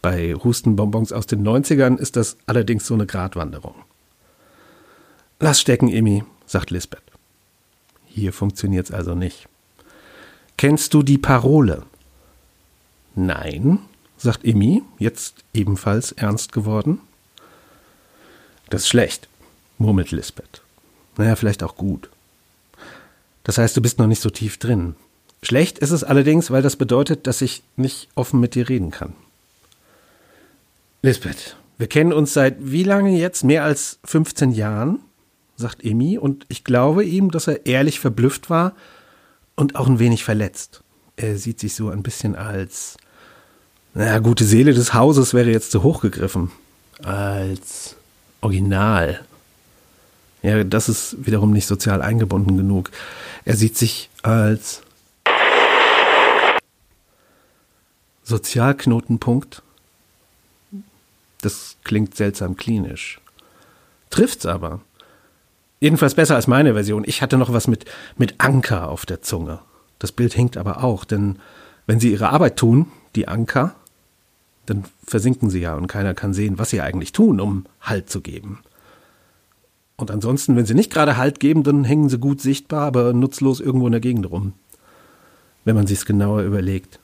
Bei 0.03 0.35
Hustenbonbons 0.35 1.13
aus 1.13 1.27
den 1.27 1.45
90ern 1.45 1.99
ist 1.99 2.15
das 2.15 2.37
allerdings 2.47 2.87
so 2.87 2.95
eine 2.95 3.07
Gratwanderung. 3.07 3.75
Lass 5.41 5.61
stecken, 5.61 5.89
Emi, 5.89 6.25
sagt 6.47 6.71
Lisbeth. 6.71 7.03
Hier 8.07 8.33
funktioniert's 8.33 8.91
also 8.91 9.15
nicht. 9.15 9.49
Kennst 10.57 10.93
du 10.95 11.05
die 11.05 11.19
Parole? 11.19 11.85
Nein, 13.15 13.79
sagt 14.17 14.45
Emi, 14.45 14.83
jetzt 14.99 15.45
ebenfalls 15.55 16.13
ernst 16.13 16.53
geworden. 16.53 17.01
Das 18.69 18.83
ist 18.83 18.89
schlecht, 18.89 19.29
murmelt 19.79 20.11
Lisbeth. 20.11 20.63
Naja, 21.17 21.37
vielleicht 21.37 21.63
auch 21.63 21.77
gut. 21.77 22.11
Das 23.45 23.59
heißt, 23.59 23.77
du 23.77 23.81
bist 23.81 23.99
noch 23.99 24.09
nicht 24.09 24.21
so 24.21 24.31
tief 24.31 24.59
drin. 24.59 24.97
Schlecht 25.43 25.79
ist 25.79 25.93
es 25.93 26.03
allerdings, 26.03 26.51
weil 26.51 26.63
das 26.63 26.75
bedeutet, 26.75 27.29
dass 27.29 27.41
ich 27.41 27.63
nicht 27.77 28.09
offen 28.17 28.41
mit 28.41 28.57
dir 28.57 28.69
reden 28.69 28.91
kann. 28.91 29.15
Lisbeth, 31.03 31.57
wir 31.79 31.87
kennen 31.87 32.13
uns 32.13 32.35
seit 32.35 32.57
wie 32.59 32.83
lange 32.83 33.17
jetzt? 33.17 33.45
Mehr 33.45 33.63
als 33.63 34.01
15 34.05 34.51
Jahren? 34.51 34.99
Sagt 35.59 35.85
Emi, 35.85 36.17
und 36.17 36.47
ich 36.49 36.63
glaube 36.63 37.05
ihm, 37.05 37.31
dass 37.33 37.49
er 37.49 37.67
ehrlich 37.67 37.99
verblüfft 37.99 38.49
war 38.49 38.75
und 39.57 39.75
auch 39.75 39.89
ein 39.89 39.99
wenig 39.99 40.25
verletzt. 40.25 40.83
Er 41.17 41.37
sieht 41.37 41.59
sich 41.59 41.75
so 41.75 41.91
ein 41.91 42.05
bisschen 42.05 42.37
als, 42.37 42.97
naja, 43.93 44.21
gute 44.21 44.45
Seele 44.45 44.73
des 44.73 44.95
Hauses 44.95 45.35
wäre 45.35 45.51
jetzt 45.51 45.73
zu 45.73 45.83
hoch 45.83 46.01
gegriffen. 46.01 46.53
Als 47.03 47.97
Original. 48.41 49.25
Ja, 50.43 50.63
das 50.63 50.89
ist 50.89 51.17
wiederum 51.27 51.51
nicht 51.51 51.67
sozial 51.67 52.03
eingebunden 52.03 52.57
genug. 52.57 52.93
Er 53.45 53.57
sieht 53.57 53.77
sich 53.77 54.11
als 54.23 54.83
Sozialknotenpunkt. 58.23 59.63
Das 61.41 61.77
klingt 61.83 62.15
seltsam 62.15 62.57
klinisch. 62.57 63.21
Trifft's 64.11 64.47
aber. 64.47 64.81
Jedenfalls 65.81 66.15
besser 66.15 66.35
als 66.35 66.47
meine 66.47 66.75
Version. 66.75 67.05
Ich 67.07 67.23
hatte 67.23 67.39
noch 67.39 67.53
was 67.53 67.69
mit, 67.69 67.85
mit 68.17 68.35
Anker 68.39 68.89
auf 68.89 69.07
der 69.07 69.23
Zunge. 69.23 69.61
Das 69.99 70.13
Bild 70.13 70.33
hinkt 70.33 70.57
aber 70.57 70.83
auch, 70.83 71.05
denn 71.05 71.39
wenn 71.87 72.01
sie 72.01 72.13
ihre 72.13 72.31
Arbeit 72.31 72.57
tun, 72.57 72.87
die 73.15 73.29
Anker, 73.29 73.75
dann 74.67 74.85
versinken 75.07 75.51
sie 75.51 75.61
ja 75.61 75.75
und 75.75 75.87
keiner 75.87 76.15
kann 76.15 76.35
sehen, 76.35 76.59
was 76.59 76.71
sie 76.71 76.81
eigentlich 76.81 77.13
tun, 77.13 77.41
um 77.41 77.67
Halt 77.81 78.11
zu 78.11 78.21
geben. 78.21 78.61
Und 79.97 80.11
ansonsten, 80.11 80.55
wenn 80.57 80.67
sie 80.67 80.75
nicht 80.75 80.93
gerade 80.93 81.17
Halt 81.17 81.41
geben, 81.41 81.63
dann 81.63 81.85
hängen 81.85 82.09
sie 82.09 82.19
gut 82.19 82.41
sichtbar, 82.41 82.87
aber 82.87 83.13
nutzlos 83.13 83.61
irgendwo 83.61 83.87
in 83.87 83.93
der 83.93 84.01
Gegend 84.01 84.31
rum. 84.31 84.53
Wenn 85.65 85.75
man 85.75 85.87
sich's 85.87 86.05
genauer 86.07 86.43
überlegt. 86.43 87.01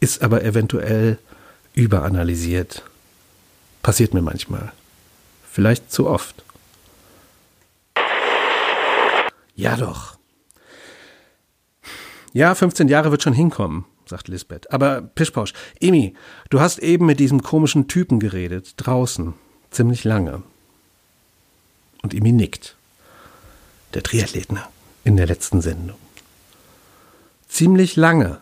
Ist 0.00 0.22
aber 0.22 0.42
eventuell 0.42 1.18
überanalysiert. 1.74 2.82
Passiert 3.82 4.14
mir 4.14 4.22
manchmal. 4.22 4.72
Vielleicht 5.50 5.92
zu 5.92 6.08
oft. 6.08 6.42
Ja 9.54 9.76
doch. 9.76 10.18
Ja, 12.32 12.54
15 12.54 12.88
Jahre 12.88 13.10
wird 13.10 13.22
schon 13.22 13.34
hinkommen, 13.34 13.84
sagt 14.06 14.28
Lisbeth. 14.28 14.72
Aber 14.72 15.02
Pischpausch, 15.02 15.52
Emi, 15.80 16.14
du 16.48 16.60
hast 16.60 16.78
eben 16.78 17.06
mit 17.06 17.20
diesem 17.20 17.42
komischen 17.42 17.88
Typen 17.88 18.20
geredet, 18.20 18.74
draußen, 18.78 19.34
ziemlich 19.70 20.04
lange. 20.04 20.42
Und 22.02 22.14
Emi 22.14 22.32
nickt. 22.32 22.76
Der 23.94 24.02
Triathletner 24.02 24.68
in 25.04 25.16
der 25.16 25.26
letzten 25.26 25.60
Sendung. 25.60 25.98
Ziemlich 27.48 27.96
lange, 27.96 28.40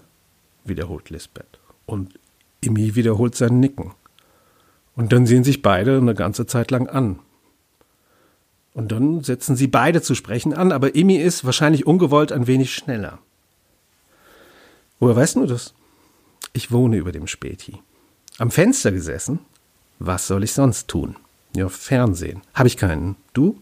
wiederholt 0.65 1.11
Lisbeth. 1.11 1.59
Und 1.87 2.19
Emi 2.63 2.95
wiederholt 2.95 3.35
sein 3.35 3.59
Nicken. 3.59 3.93
Und 4.95 5.13
dann 5.13 5.27
sehen 5.27 5.43
sich 5.43 5.63
beide 5.63 5.97
eine 5.97 6.15
ganze 6.15 6.47
Zeit 6.47 6.71
lang 6.71 6.87
an. 6.89 7.19
Und 8.75 8.93
dann 8.93 9.23
setzen 9.23 9.57
sie 9.57 9.67
beide 9.67 10.01
zu 10.01 10.15
sprechen 10.15 10.55
an, 10.55 10.73
aber 10.73 10.95
Imi 10.95 11.17
ist 11.17 11.45
wahrscheinlich 11.45 11.87
ungewollt 11.87 12.33
ein 12.33 12.47
wenig 12.47 12.73
schneller. 12.73 13.19
Woher 15.01 15.17
weißt 15.17 15.37
du 15.37 15.47
das? 15.47 15.75
Ich 16.53 16.71
wohne 16.71 16.97
über 16.97 17.13
dem 17.13 17.27
Späti. 17.27 17.81
Am 18.39 18.51
Fenster 18.51 18.93
gesessen? 18.93 19.41
Was 19.99 20.27
soll 20.27 20.45
ich 20.45 20.53
sonst 20.53 20.89
tun? 20.89 21.17
Ja, 21.55 21.69
Fernsehen. 21.69 22.43
Habe 22.55 22.69
ich 22.69 22.77
keinen. 22.77 23.17
Du? 23.33 23.61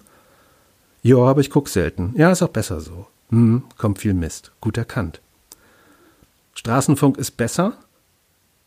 Ja, 1.02 1.18
aber 1.18 1.40
ich 1.40 1.50
guck 1.50 1.68
selten. 1.68 2.12
Ja, 2.16 2.30
ist 2.30 2.42
auch 2.42 2.48
besser 2.48 2.80
so. 2.80 3.06
Hm, 3.30 3.62
kommt 3.76 3.98
viel 3.98 4.14
Mist. 4.14 4.52
Gut 4.60 4.76
erkannt. 4.76 5.20
Straßenfunk 6.54 7.16
ist 7.16 7.32
besser? 7.32 7.78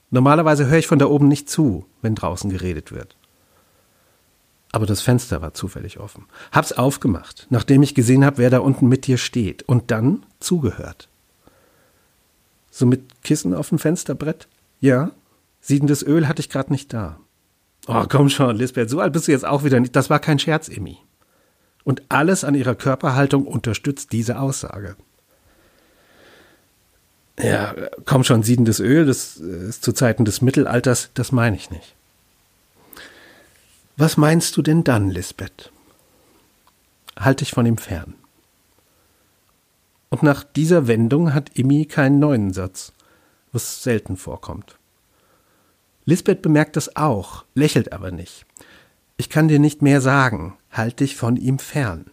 Normalerweise 0.09 0.67
höre 0.67 0.79
ich 0.79 0.87
von 0.87 0.99
da 0.99 1.05
oben 1.05 1.27
nicht 1.27 1.49
zu, 1.49 1.85
wenn 2.01 2.15
draußen 2.15 2.49
geredet 2.49 2.91
wird 2.91 3.15
aber 4.71 4.85
das 4.85 5.01
Fenster 5.01 5.41
war 5.41 5.53
zufällig 5.53 5.99
offen. 5.99 6.25
Hab's 6.51 6.71
aufgemacht, 6.71 7.47
nachdem 7.49 7.83
ich 7.83 7.95
gesehen 7.95 8.23
habe, 8.25 8.37
wer 8.37 8.49
da 8.49 8.59
unten 8.59 8.87
mit 8.87 9.07
dir 9.07 9.17
steht, 9.17 9.63
und 9.63 9.91
dann 9.91 10.25
zugehört. 10.39 11.09
So 12.69 12.85
mit 12.85 13.23
Kissen 13.23 13.53
auf 13.53 13.69
dem 13.69 13.79
Fensterbrett? 13.79 14.47
Ja. 14.79 15.11
Siedendes 15.59 16.03
Öl 16.03 16.27
hatte 16.27 16.39
ich 16.39 16.49
gerade 16.49 16.71
nicht 16.71 16.93
da. 16.93 17.19
Oh, 17.87 18.05
komm 18.07 18.29
schon, 18.29 18.55
Lisbeth, 18.55 18.89
so 18.89 18.99
alt 18.99 19.13
bist 19.13 19.27
du 19.27 19.31
jetzt 19.31 19.45
auch 19.45 19.63
wieder 19.63 19.79
nicht. 19.79 19.95
Das 19.95 20.09
war 20.09 20.19
kein 20.19 20.39
Scherz, 20.39 20.69
Emmy. 20.69 20.97
Und 21.83 22.03
alles 22.09 22.43
an 22.43 22.55
ihrer 22.55 22.75
Körperhaltung 22.75 23.45
unterstützt 23.45 24.11
diese 24.11 24.39
Aussage. 24.39 24.95
Ja, 27.39 27.73
komm 28.05 28.23
schon, 28.23 28.43
siedendes 28.43 28.79
Öl, 28.79 29.05
das 29.05 29.37
ist 29.37 29.83
zu 29.83 29.93
Zeiten 29.93 30.25
des 30.25 30.41
Mittelalters, 30.41 31.09
das 31.15 31.31
meine 31.31 31.55
ich 31.55 31.71
nicht. 31.71 31.95
Was 33.97 34.17
meinst 34.17 34.55
du 34.57 34.61
denn 34.61 34.83
dann, 34.83 35.09
Lisbeth? 35.09 35.71
Halt 37.19 37.41
dich 37.41 37.51
von 37.51 37.65
ihm 37.65 37.77
fern. 37.77 38.15
Und 40.09 40.23
nach 40.23 40.43
dieser 40.43 40.87
Wendung 40.87 41.33
hat 41.33 41.57
Immi 41.57 41.85
keinen 41.85 42.19
neuen 42.19 42.51
Satz, 42.53 42.93
was 43.51 43.83
selten 43.83 44.17
vorkommt. 44.17 44.77
Lisbeth 46.05 46.41
bemerkt 46.41 46.75
das 46.75 46.95
auch, 46.95 47.45
lächelt 47.53 47.93
aber 47.93 48.11
nicht. 48.11 48.45
Ich 49.17 49.29
kann 49.29 49.47
dir 49.47 49.59
nicht 49.59 49.81
mehr 49.81 50.01
sagen, 50.01 50.57
halt 50.71 50.99
dich 50.99 51.15
von 51.15 51.37
ihm 51.37 51.59
fern. 51.59 52.09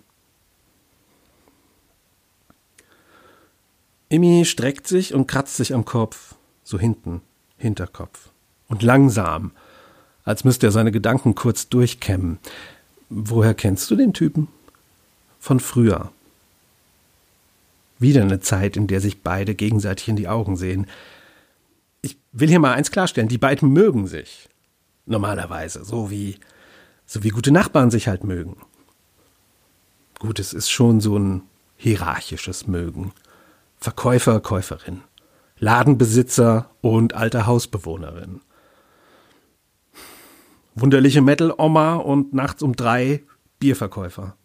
Immi 4.10 4.44
streckt 4.44 4.86
sich 4.86 5.14
und 5.14 5.26
kratzt 5.26 5.56
sich 5.56 5.74
am 5.74 5.84
Kopf, 5.84 6.34
so 6.64 6.78
hinten, 6.78 7.22
Hinterkopf. 7.56 8.30
Und 8.68 8.82
langsam, 8.82 9.52
als 10.28 10.44
müsste 10.44 10.66
er 10.66 10.72
seine 10.72 10.92
Gedanken 10.92 11.34
kurz 11.34 11.70
durchkämmen. 11.70 12.38
Woher 13.08 13.54
kennst 13.54 13.90
du 13.90 13.96
den 13.96 14.12
Typen? 14.12 14.48
Von 15.40 15.58
früher. 15.58 16.12
Wieder 17.98 18.20
eine 18.20 18.40
Zeit, 18.40 18.76
in 18.76 18.88
der 18.88 19.00
sich 19.00 19.22
beide 19.22 19.54
gegenseitig 19.54 20.06
in 20.06 20.16
die 20.16 20.28
Augen 20.28 20.56
sehen. 20.56 20.86
Ich 22.02 22.18
will 22.32 22.48
hier 22.48 22.60
mal 22.60 22.74
eins 22.74 22.90
klarstellen, 22.90 23.30
die 23.30 23.38
beiden 23.38 23.70
mögen 23.70 24.06
sich. 24.06 24.50
Normalerweise, 25.06 25.82
so 25.82 26.10
wie, 26.10 26.36
so 27.06 27.24
wie 27.24 27.30
gute 27.30 27.50
Nachbarn 27.50 27.90
sich 27.90 28.06
halt 28.06 28.22
mögen. 28.22 28.58
Gut, 30.18 30.38
es 30.38 30.52
ist 30.52 30.68
schon 30.68 31.00
so 31.00 31.18
ein 31.18 31.42
hierarchisches 31.78 32.66
Mögen. 32.66 33.12
Verkäufer, 33.78 34.40
Käuferin, 34.40 35.00
Ladenbesitzer 35.58 36.68
und 36.82 37.14
alte 37.14 37.46
Hausbewohnerin. 37.46 38.42
Wunderliche 40.80 41.22
Metal-Oma 41.22 41.96
und 41.96 42.34
nachts 42.34 42.62
um 42.62 42.74
drei 42.74 43.22
Bierverkäufer. 43.58 44.36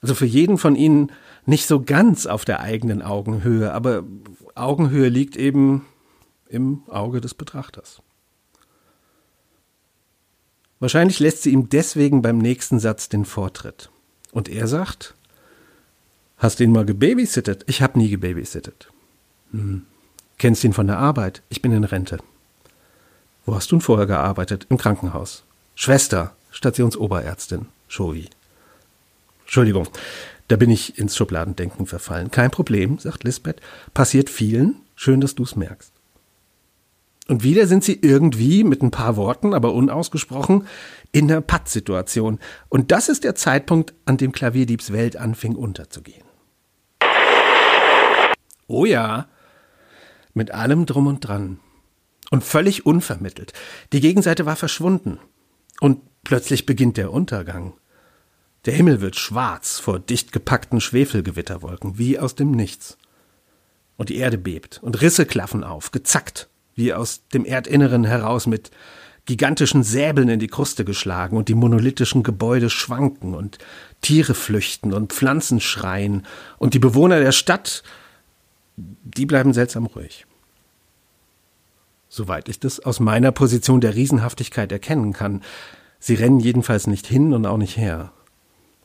Also 0.00 0.14
für 0.14 0.26
jeden 0.26 0.58
von 0.58 0.74
ihnen 0.76 1.12
nicht 1.46 1.66
so 1.66 1.80
ganz 1.80 2.26
auf 2.26 2.44
der 2.44 2.60
eigenen 2.60 3.02
Augenhöhe, 3.02 3.72
aber 3.72 4.04
Augenhöhe 4.54 5.08
liegt 5.08 5.36
eben 5.36 5.86
im 6.48 6.82
Auge 6.88 7.20
des 7.20 7.34
Betrachters. 7.34 8.02
Wahrscheinlich 10.80 11.20
lässt 11.20 11.42
sie 11.42 11.50
ihm 11.50 11.68
deswegen 11.68 12.22
beim 12.22 12.38
nächsten 12.38 12.80
Satz 12.80 13.08
den 13.08 13.24
Vortritt. 13.24 13.90
Und 14.32 14.48
er 14.48 14.66
sagt, 14.66 15.14
Hast 16.42 16.58
du 16.58 16.64
ihn 16.64 16.72
mal 16.72 16.84
gebabysittet? 16.84 17.62
Ich 17.68 17.82
habe 17.82 17.96
nie 18.00 18.10
gebabysittet. 18.10 18.88
Hm. 19.52 19.86
Kennst 20.38 20.64
ihn 20.64 20.72
von 20.72 20.88
der 20.88 20.98
Arbeit? 20.98 21.40
Ich 21.50 21.62
bin 21.62 21.70
in 21.70 21.84
Rente. 21.84 22.18
Wo 23.44 23.54
hast 23.54 23.70
du 23.70 23.76
denn 23.76 23.80
vorher 23.80 24.06
gearbeitet? 24.06 24.66
Im 24.68 24.78
Krankenhaus. 24.78 25.44
Schwester, 25.74 26.36
Stationsoberärztin, 26.50 27.66
Shovi. 27.88 28.28
Entschuldigung, 29.42 29.88
da 30.48 30.56
bin 30.56 30.70
ich 30.70 30.98
ins 30.98 31.16
Schubladendenken 31.16 31.86
verfallen. 31.86 32.30
Kein 32.30 32.50
Problem, 32.50 32.98
sagt 32.98 33.24
Lisbeth. 33.24 33.60
Passiert 33.94 34.30
vielen. 34.30 34.76
Schön, 34.94 35.20
dass 35.20 35.34
du's 35.34 35.56
merkst. 35.56 35.92
Und 37.28 37.42
wieder 37.42 37.66
sind 37.66 37.84
sie 37.84 37.98
irgendwie 38.00 38.64
mit 38.64 38.82
ein 38.82 38.90
paar 38.90 39.16
Worten, 39.16 39.54
aber 39.54 39.72
unausgesprochen, 39.72 40.66
in 41.12 41.30
einer 41.30 41.40
Pattsituation. 41.40 42.38
Und 42.68 42.90
das 42.92 43.08
ist 43.08 43.24
der 43.24 43.34
Zeitpunkt, 43.34 43.94
an 44.04 44.16
dem 44.16 44.32
Klavierdiebs 44.32 44.92
Welt 44.92 45.16
anfing 45.16 45.54
unterzugehen. 45.54 46.24
Oh 48.66 48.84
ja, 48.84 49.28
mit 50.34 50.50
allem 50.50 50.86
drum 50.86 51.06
und 51.06 51.20
dran. 51.20 51.58
Und 52.32 52.44
völlig 52.44 52.86
unvermittelt. 52.86 53.52
Die 53.92 54.00
Gegenseite 54.00 54.46
war 54.46 54.56
verschwunden. 54.56 55.18
Und 55.80 56.00
plötzlich 56.24 56.64
beginnt 56.64 56.96
der 56.96 57.12
Untergang. 57.12 57.74
Der 58.64 58.72
Himmel 58.72 59.02
wird 59.02 59.16
schwarz 59.16 59.78
vor 59.78 59.98
dicht 59.98 60.32
gepackten 60.32 60.80
Schwefelgewitterwolken, 60.80 61.98
wie 61.98 62.18
aus 62.18 62.34
dem 62.34 62.52
Nichts. 62.52 62.96
Und 63.98 64.08
die 64.08 64.16
Erde 64.16 64.38
bebt 64.38 64.80
und 64.82 65.02
Risse 65.02 65.26
klaffen 65.26 65.62
auf, 65.62 65.90
gezackt, 65.90 66.48
wie 66.74 66.94
aus 66.94 67.28
dem 67.34 67.44
Erdinneren 67.44 68.04
heraus 68.04 68.46
mit 68.46 68.70
gigantischen 69.26 69.82
Säbeln 69.82 70.30
in 70.30 70.40
die 70.40 70.48
Kruste 70.48 70.86
geschlagen 70.86 71.36
und 71.36 71.50
die 71.50 71.54
monolithischen 71.54 72.22
Gebäude 72.22 72.70
schwanken 72.70 73.34
und 73.34 73.58
Tiere 74.00 74.32
flüchten 74.32 74.94
und 74.94 75.12
Pflanzen 75.12 75.60
schreien 75.60 76.24
und 76.56 76.72
die 76.72 76.78
Bewohner 76.78 77.20
der 77.20 77.32
Stadt 77.32 77.82
die 78.76 79.26
bleiben 79.26 79.52
seltsam 79.52 79.84
ruhig. 79.84 80.24
Soweit 82.14 82.50
ich 82.50 82.60
das 82.60 82.78
aus 82.78 83.00
meiner 83.00 83.32
Position 83.32 83.80
der 83.80 83.94
Riesenhaftigkeit 83.94 84.70
erkennen 84.70 85.14
kann. 85.14 85.40
Sie 85.98 86.12
rennen 86.12 86.40
jedenfalls 86.40 86.86
nicht 86.86 87.06
hin 87.06 87.32
und 87.32 87.46
auch 87.46 87.56
nicht 87.56 87.78
her. 87.78 88.12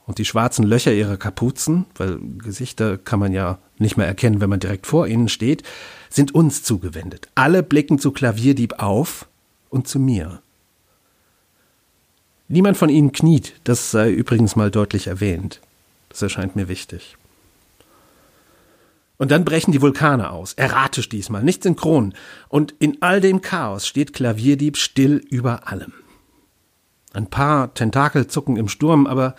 Und 0.06 0.18
die 0.18 0.24
schwarzen 0.24 0.64
Löcher 0.64 0.94
ihrer 0.94 1.18
Kapuzen, 1.18 1.88
weil 1.96 2.20
Gesichter 2.38 2.98
kann 2.98 3.20
man 3.20 3.34
ja 3.34 3.60
nicht 3.80 3.98
mehr 3.98 4.08
erkennen, 4.08 4.40
wenn 4.40 4.50
man 4.50 4.62
direkt 4.62 4.88
vor 4.88 5.08
ihnen 5.08 5.28
steht, 5.28 5.64
sind 6.10 6.34
uns 6.34 6.64
zugewendet. 6.64 7.28
Alle 7.36 7.64
blicken 7.64 8.00
zu 8.00 8.14
Klavierdieb 8.14 8.76
auf 8.82 9.28
und 9.70 9.90
zu 9.90 10.00
mir. 10.00 10.42
Niemand 12.48 12.78
von 12.78 12.88
ihnen 12.88 13.12
kniet, 13.12 13.56
das 13.66 13.92
sei 13.92 14.10
übrigens 14.10 14.56
mal 14.56 14.72
deutlich 14.72 15.08
erwähnt. 15.08 15.60
Das 16.08 16.22
erscheint 16.22 16.56
mir 16.56 16.70
wichtig. 16.70 17.18
Und 19.18 19.32
dann 19.32 19.46
brechen 19.46 19.72
die 19.72 19.82
Vulkane 19.82 20.30
aus, 20.30 20.54
erratisch 20.54 21.10
diesmal, 21.10 21.44
nicht 21.44 21.64
synchron. 21.64 22.14
Und 22.50 22.76
in 22.80 23.02
all 23.02 23.20
dem 23.20 23.42
Chaos 23.42 23.88
steht 23.88 24.14
Klavierdieb 24.14 24.78
still 24.78 25.24
über 25.30 25.68
allem. 25.68 25.94
Ein 27.14 27.28
paar 27.28 27.74
Tentakel 27.74 28.28
zucken 28.28 28.58
im 28.58 28.70
Sturm, 28.70 29.08
aber 29.08 29.36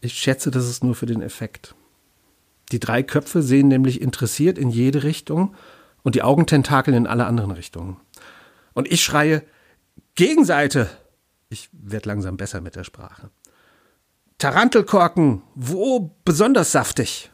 ich 0.00 0.14
schätze, 0.14 0.50
das 0.50 0.68
ist 0.68 0.82
nur 0.82 0.94
für 0.94 1.06
den 1.06 1.20
Effekt. 1.20 1.74
Die 2.72 2.80
drei 2.80 3.02
Köpfe 3.02 3.42
sehen 3.42 3.68
nämlich 3.68 4.00
interessiert 4.00 4.56
in 4.56 4.70
jede 4.70 5.02
Richtung 5.02 5.54
und 6.02 6.14
die 6.14 6.22
Augententakel 6.22 6.94
in 6.94 7.06
alle 7.06 7.26
anderen 7.26 7.50
Richtungen. 7.50 7.98
Und 8.72 8.90
ich 8.90 9.02
schreie 9.02 9.42
Gegenseite. 10.14 10.88
Ich 11.50 11.68
werde 11.72 12.08
langsam 12.08 12.36
besser 12.36 12.60
mit 12.60 12.74
der 12.74 12.84
Sprache. 12.84 13.30
Tarantelkorken, 14.38 15.42
wo 15.54 16.16
besonders 16.24 16.72
saftig. 16.72 17.30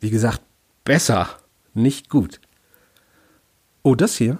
Wie 0.00 0.10
gesagt, 0.10 0.42
Besser, 0.84 1.28
nicht 1.74 2.08
gut. 2.08 2.40
Oh, 3.82 3.94
das 3.94 4.16
hier? 4.16 4.38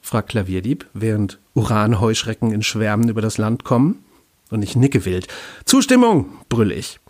fragt 0.00 0.30
Klavierdieb, 0.30 0.86
während 0.94 1.38
Uranheuschrecken 1.54 2.52
in 2.52 2.62
Schwärmen 2.62 3.08
über 3.08 3.20
das 3.20 3.38
Land 3.38 3.64
kommen. 3.64 4.04
Und 4.50 4.62
ich 4.62 4.76
nicke 4.76 5.04
wild. 5.04 5.28
Zustimmung, 5.64 6.30
brüll 6.48 6.72
ich. 6.72 7.00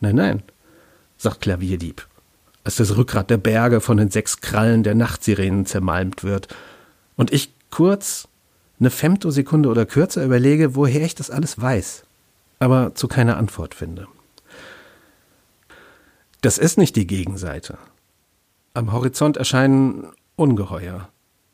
Nein, 0.00 0.16
nein, 0.16 0.42
sagt 1.18 1.42
Klavierdieb, 1.42 2.06
als 2.64 2.76
das 2.76 2.96
Rückgrat 2.96 3.30
der 3.30 3.36
Berge 3.36 3.80
von 3.80 3.98
den 3.98 4.10
sechs 4.10 4.40
Krallen 4.40 4.82
der 4.82 4.94
Nachtsirenen 4.94 5.66
zermalmt 5.66 6.24
wird. 6.24 6.48
Und 7.16 7.32
ich 7.32 7.52
kurz, 7.70 8.28
eine 8.80 8.90
Femtosekunde 8.90 9.68
oder 9.68 9.86
kürzer 9.86 10.24
überlege, 10.24 10.74
woher 10.74 11.02
ich 11.02 11.14
das 11.14 11.30
alles 11.30 11.60
weiß, 11.60 12.02
aber 12.58 12.94
zu 12.94 13.06
keiner 13.06 13.36
Antwort 13.36 13.74
finde. 13.74 14.08
Das 16.40 16.58
ist 16.58 16.78
nicht 16.78 16.96
die 16.96 17.06
Gegenseite, 17.06 17.78
am 18.74 18.92
Horizont 18.92 19.36
erscheinen 19.36 20.06
Ungeheuer, 20.36 21.08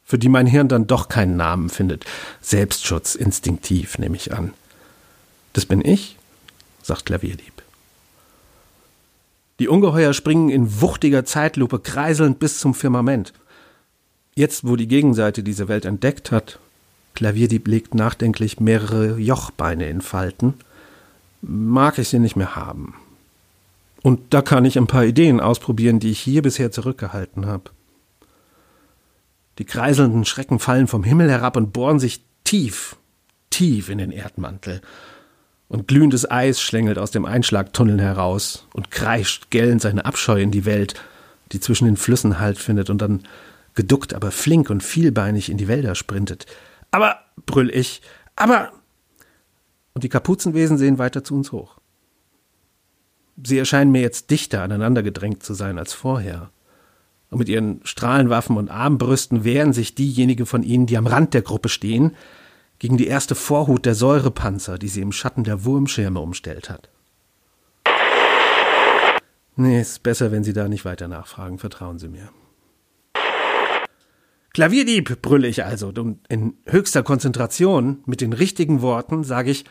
für 0.05 0.19
die 0.19 0.29
mein 0.29 0.47
Hirn 0.47 0.69
dann 0.69 0.87
doch 0.87 1.09
keinen 1.09 1.37
Namen 1.37 1.69
findet. 1.69 2.05
Selbstschutz, 2.41 3.15
instinktiv, 3.15 3.99
nehme 3.99 4.17
ich 4.17 4.33
an. 4.33 4.53
Das 5.53 5.67
bin 5.67 5.85
ich, 5.85 6.17
sagt 6.83 7.07
Klavierdieb. 7.07 7.63
Die 9.59 9.69
Ungeheuer 9.69 10.15
springen 10.15 10.51
in 10.51 10.81
wuchtiger 10.81 11.25
Zeitlupe 11.25 11.81
kreiselnd 11.81 12.39
bis 12.39 12.61
zum 12.61 12.75
Firmament. 12.75 13.33
Jetzt, 14.37 14.67
wo 14.67 14.77
die 14.77 14.87
Gegenseite 14.87 15.43
diese 15.43 15.67
Welt 15.67 15.85
entdeckt 15.85 16.31
hat, 16.31 16.61
Klavierdieb 17.15 17.67
legt 17.67 17.95
nachdenklich 17.95 18.61
mehrere 18.61 19.19
Jochbeine 19.19 19.89
in 19.89 20.01
Falten, 20.01 20.55
mag 21.43 21.99
ich 21.99 22.09
sie 22.09 22.21
nicht 22.21 22.37
mehr 22.37 22.55
haben. 22.55 22.95
Und 24.03 24.33
da 24.33 24.43
kann 24.43 24.65
ich 24.65 24.79
ein 24.79 24.87
paar 24.87 25.05
Ideen 25.05 25.41
ausprobieren, 25.41 25.99
die 25.99 26.11
ich 26.11 26.21
hier 26.21 26.43
bisher 26.43 26.71
zurückgehalten 26.71 27.47
habe. 27.47 27.71
Die 29.59 29.65
kreiselnden 29.65 30.25
Schrecken 30.25 30.61
fallen 30.61 30.87
vom 30.87 31.03
Himmel 31.03 31.31
herab 31.31 31.57
und 31.57 31.73
bohren 31.73 31.99
sich 31.99 32.23
tief, 32.45 32.97
tief 33.51 33.89
in 33.89 33.99
den 33.99 34.13
Erdmantel. 34.13 34.81
Und 35.69 35.89
glühendes 35.89 36.31
Eis 36.31 36.63
schlängelt 36.63 36.99
aus 36.99 37.11
dem 37.11 37.25
Einschlagtunnel 37.25 38.01
heraus 38.01 38.67
und 38.73 38.91
kreischt 38.91 39.51
gellend 39.51 39.83
seine 39.83 40.05
Abscheu 40.05 40.41
in 40.41 40.51
die 40.51 40.65
Welt, 40.65 40.95
die 41.53 41.61
zwischen 41.61 41.85
den 41.85 41.97
Flüssen 41.97 42.39
Halt 42.39 42.59
findet 42.59 42.89
und 42.89 43.03
dann 43.03 43.25
geduckt, 43.75 44.15
aber 44.15 44.31
flink 44.31 44.71
und 44.71 44.83
vielbeinig 44.83 45.51
in 45.51 45.59
die 45.59 45.69
Wälder 45.69 45.95
sprintet. 45.95 46.47
Aber, 46.91 47.19
brüll 47.45 47.71
ich, 47.71 48.01
aber. 48.35 48.73
Und 49.93 50.05
die 50.05 50.09
Kapuzenwesen 50.09 50.79
sehen 50.79 50.99
weiter 50.99 51.25
zu 51.25 51.35
uns 51.35 51.53
hoch. 51.53 51.78
Sie 53.43 53.59
erscheinen 53.59 53.93
mir 53.93 54.01
jetzt 54.01 54.31
dichter 54.31 54.63
aneinandergedrängt 54.63 55.43
zu 55.43 55.55
sein 55.55 55.79
als 55.79 55.93
vorher. 55.93 56.51
Und 57.31 57.39
mit 57.39 57.49
ihren 57.49 57.81
Strahlenwaffen 57.85 58.57
und 58.57 58.71
Armbrüsten 58.71 59.45
wehren 59.45 59.73
sich 59.73 59.95
diejenigen 59.95 60.47
von 60.47 60.63
ihnen, 60.63 60.87
die 60.87 60.97
am 60.97 61.07
Rand 61.07 61.35
der 61.35 61.43
Gruppe 61.43 61.69
stehen, 61.69 62.17
gegen 62.79 62.97
die 62.97 63.07
erste 63.07 63.35
Vorhut 63.35 63.85
der 63.87 63.95
Säurepanzer, 63.95 64.79
die 64.79 64.89
sie 64.89 65.01
im 65.01 65.13
Schatten 65.13 65.45
der 65.45 65.65
Wurmschirme 65.65 66.21
umstellt 66.21 66.71
hat. 66.71 66.89
Nee, 69.57 69.81
ist 69.81 70.05
besser, 70.05 70.31
wenn 70.31 70.45
Sie 70.45 70.53
da 70.53 70.69
nicht 70.69 70.85
weiter 70.85 71.09
nachfragen, 71.09 71.59
vertrauen 71.59 71.99
Sie 71.99 72.07
mir. 72.07 72.29
Klavierdieb, 74.53 75.21
brülle 75.21 75.49
ich 75.49 75.65
also, 75.65 75.89
und 75.89 76.21
in 76.29 76.55
höchster 76.65 77.03
Konzentration, 77.03 78.03
mit 78.07 78.21
den 78.21 78.33
richtigen 78.33 78.83
Worten, 78.83 79.25
sage 79.25 79.51
ich, 79.51 79.65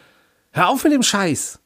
hör 0.51 0.67
auf 0.67 0.83
mit 0.83 0.91
dem 0.91 1.03
Scheiß. 1.03 1.61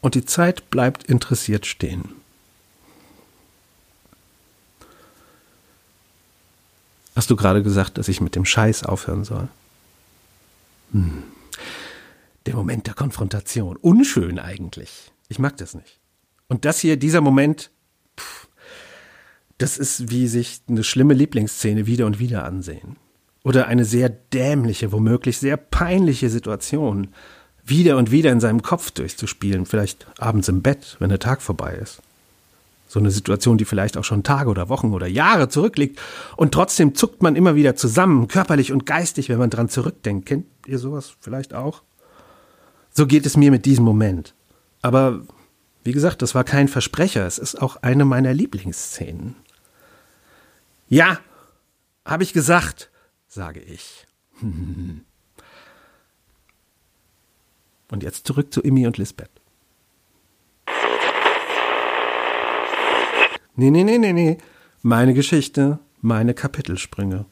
Und 0.00 0.14
die 0.14 0.24
Zeit 0.24 0.70
bleibt 0.70 1.04
interessiert 1.04 1.66
stehen. 1.66 2.04
Hast 7.16 7.30
du 7.30 7.36
gerade 7.36 7.64
gesagt, 7.64 7.98
dass 7.98 8.06
ich 8.06 8.20
mit 8.20 8.36
dem 8.36 8.44
Scheiß 8.44 8.84
aufhören 8.84 9.24
soll? 9.24 9.48
Hm. 10.92 11.24
Der 12.46 12.54
Moment 12.54 12.86
der 12.86 12.94
Konfrontation. 12.94 13.76
Unschön 13.76 14.38
eigentlich. 14.38 15.10
Ich 15.28 15.40
mag 15.40 15.56
das 15.56 15.74
nicht. 15.74 15.98
Und 16.46 16.64
das 16.64 16.78
hier, 16.78 16.96
dieser 16.96 17.20
Moment, 17.20 17.70
pff, 18.18 18.48
das 19.58 19.76
ist 19.78 20.10
wie 20.10 20.28
sich 20.28 20.60
eine 20.68 20.84
schlimme 20.84 21.14
Lieblingsszene 21.14 21.86
wieder 21.86 22.06
und 22.06 22.20
wieder 22.20 22.44
ansehen. 22.44 22.96
Oder 23.42 23.66
eine 23.66 23.84
sehr 23.84 24.08
dämliche, 24.08 24.92
womöglich 24.92 25.38
sehr 25.38 25.56
peinliche 25.56 26.30
Situation 26.30 27.08
wieder 27.68 27.96
und 27.96 28.10
wieder 28.10 28.32
in 28.32 28.40
seinem 28.40 28.62
Kopf 28.62 28.90
durchzuspielen, 28.90 29.66
vielleicht 29.66 30.06
abends 30.18 30.48
im 30.48 30.62
Bett, 30.62 30.96
wenn 30.98 31.10
der 31.10 31.18
Tag 31.18 31.42
vorbei 31.42 31.74
ist. 31.74 32.00
So 32.88 32.98
eine 32.98 33.10
Situation, 33.10 33.58
die 33.58 33.66
vielleicht 33.66 33.98
auch 33.98 34.04
schon 34.04 34.22
Tage 34.22 34.48
oder 34.48 34.70
Wochen 34.70 34.94
oder 34.94 35.06
Jahre 35.06 35.50
zurückliegt. 35.50 36.00
Und 36.36 36.52
trotzdem 36.52 36.94
zuckt 36.94 37.22
man 37.22 37.36
immer 37.36 37.54
wieder 37.54 37.76
zusammen, 37.76 38.28
körperlich 38.28 38.72
und 38.72 38.86
geistig, 38.86 39.28
wenn 39.28 39.38
man 39.38 39.50
dran 39.50 39.68
zurückdenkt. 39.68 40.26
Kennt 40.26 40.46
ihr 40.66 40.78
sowas 40.78 41.14
vielleicht 41.20 41.52
auch? 41.52 41.82
So 42.90 43.06
geht 43.06 43.26
es 43.26 43.36
mir 43.36 43.50
mit 43.50 43.66
diesem 43.66 43.84
Moment. 43.84 44.34
Aber 44.80 45.20
wie 45.84 45.92
gesagt, 45.92 46.22
das 46.22 46.34
war 46.34 46.44
kein 46.44 46.68
Versprecher. 46.68 47.26
Es 47.26 47.38
ist 47.38 47.60
auch 47.60 47.76
eine 47.82 48.06
meiner 48.06 48.32
Lieblingsszenen. 48.32 49.36
Ja, 50.88 51.18
habe 52.06 52.22
ich 52.22 52.32
gesagt, 52.32 52.90
sage 53.26 53.60
ich. 53.60 54.06
Und 57.90 58.02
jetzt 58.02 58.26
zurück 58.26 58.52
zu 58.52 58.60
Immi 58.60 58.86
und 58.86 58.98
Lisbeth. 58.98 59.30
Nee, 63.56 63.70
nee, 63.70 63.82
nee, 63.82 63.98
nee, 63.98 64.12
nee. 64.12 64.38
Meine 64.82 65.14
Geschichte, 65.14 65.78
meine 66.00 66.34
Kapitelsprünge. 66.34 67.24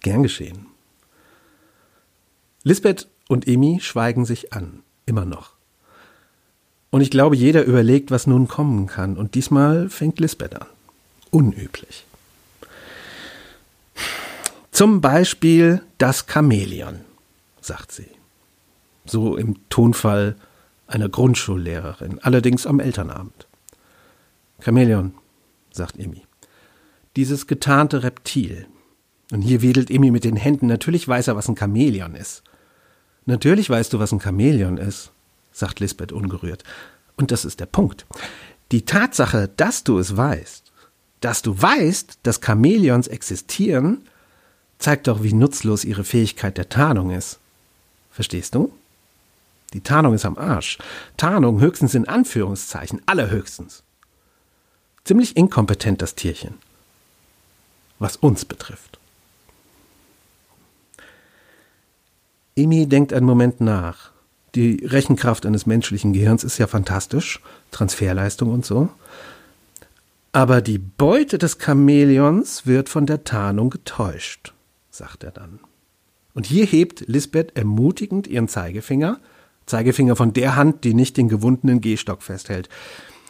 Gern 0.00 0.22
geschehen. 0.22 0.66
Lisbeth 2.62 3.08
und 3.28 3.48
Emi 3.48 3.80
schweigen 3.80 4.24
sich 4.24 4.52
an, 4.52 4.82
immer 5.06 5.24
noch. 5.24 5.54
Und 6.90 7.00
ich 7.00 7.10
glaube, 7.10 7.34
jeder 7.34 7.64
überlegt, 7.64 8.10
was 8.12 8.28
nun 8.28 8.46
kommen 8.46 8.86
kann. 8.86 9.16
Und 9.16 9.34
diesmal 9.34 9.88
fängt 9.88 10.20
Lisbeth 10.20 10.54
an. 10.54 10.68
Unüblich. 11.30 12.04
Zum 14.74 15.00
Beispiel 15.00 15.82
das 15.98 16.26
Chamäleon, 16.26 17.02
sagt 17.60 17.92
sie. 17.92 18.08
So 19.04 19.36
im 19.36 19.54
Tonfall 19.68 20.34
einer 20.88 21.08
Grundschullehrerin, 21.08 22.18
allerdings 22.22 22.66
am 22.66 22.80
Elternabend. 22.80 23.46
Chamäleon, 24.60 25.14
sagt 25.70 25.96
Emmy. 25.96 26.22
Dieses 27.14 27.46
getarnte 27.46 28.02
Reptil. 28.02 28.66
Und 29.30 29.42
hier 29.42 29.62
wedelt 29.62 29.92
Emmy 29.92 30.10
mit 30.10 30.24
den 30.24 30.34
Händen. 30.34 30.66
Natürlich 30.66 31.06
weiß 31.06 31.28
er, 31.28 31.36
was 31.36 31.48
ein 31.48 31.56
Chamäleon 31.56 32.16
ist. 32.16 32.42
Natürlich 33.26 33.70
weißt 33.70 33.92
du, 33.92 34.00
was 34.00 34.10
ein 34.10 34.20
Chamäleon 34.20 34.78
ist, 34.78 35.12
sagt 35.52 35.78
Lisbeth 35.78 36.10
ungerührt. 36.10 36.64
Und 37.16 37.30
das 37.30 37.44
ist 37.44 37.60
der 37.60 37.66
Punkt. 37.66 38.06
Die 38.72 38.84
Tatsache, 38.84 39.48
dass 39.56 39.84
du 39.84 40.00
es 40.00 40.16
weißt, 40.16 40.72
dass 41.20 41.42
du 41.42 41.62
weißt, 41.62 42.18
dass 42.24 42.40
Chamäleons 42.44 43.06
existieren, 43.06 44.08
zeigt 44.78 45.06
doch, 45.06 45.22
wie 45.22 45.32
nutzlos 45.32 45.84
ihre 45.84 46.04
Fähigkeit 46.04 46.58
der 46.58 46.68
Tarnung 46.68 47.10
ist. 47.10 47.38
Verstehst 48.10 48.54
du? 48.54 48.72
Die 49.72 49.80
Tarnung 49.80 50.14
ist 50.14 50.24
am 50.24 50.38
Arsch. 50.38 50.78
Tarnung 51.16 51.60
höchstens 51.60 51.94
in 51.94 52.08
Anführungszeichen, 52.08 53.02
allerhöchstens. 53.06 53.82
Ziemlich 55.04 55.36
inkompetent 55.36 56.00
das 56.00 56.14
Tierchen. 56.14 56.54
Was 57.98 58.16
uns 58.16 58.44
betrifft. 58.44 58.98
Emi 62.56 62.86
denkt 62.86 63.12
einen 63.12 63.26
Moment 63.26 63.60
nach. 63.60 64.12
Die 64.54 64.84
Rechenkraft 64.86 65.44
eines 65.44 65.66
menschlichen 65.66 66.12
Gehirns 66.12 66.44
ist 66.44 66.58
ja 66.58 66.68
fantastisch, 66.68 67.40
Transferleistung 67.72 68.52
und 68.52 68.64
so. 68.64 68.88
Aber 70.30 70.62
die 70.62 70.78
Beute 70.78 71.38
des 71.38 71.58
Chamäleons 71.60 72.66
wird 72.66 72.88
von 72.88 73.06
der 73.06 73.24
Tarnung 73.24 73.70
getäuscht, 73.70 74.53
sagt 74.94 75.24
er 75.24 75.30
dann. 75.30 75.60
Und 76.34 76.46
hier 76.46 76.66
hebt 76.66 77.04
Lisbeth 77.06 77.56
ermutigend 77.56 78.26
ihren 78.26 78.48
Zeigefinger 78.48 79.20
Zeigefinger 79.66 80.16
von 80.16 80.32
der 80.32 80.56
Hand, 80.56 80.84
die 80.84 80.94
nicht 80.94 81.16
den 81.16 81.28
gewundenen 81.28 81.80
Gehstock 81.80 82.22
festhält. 82.22 82.68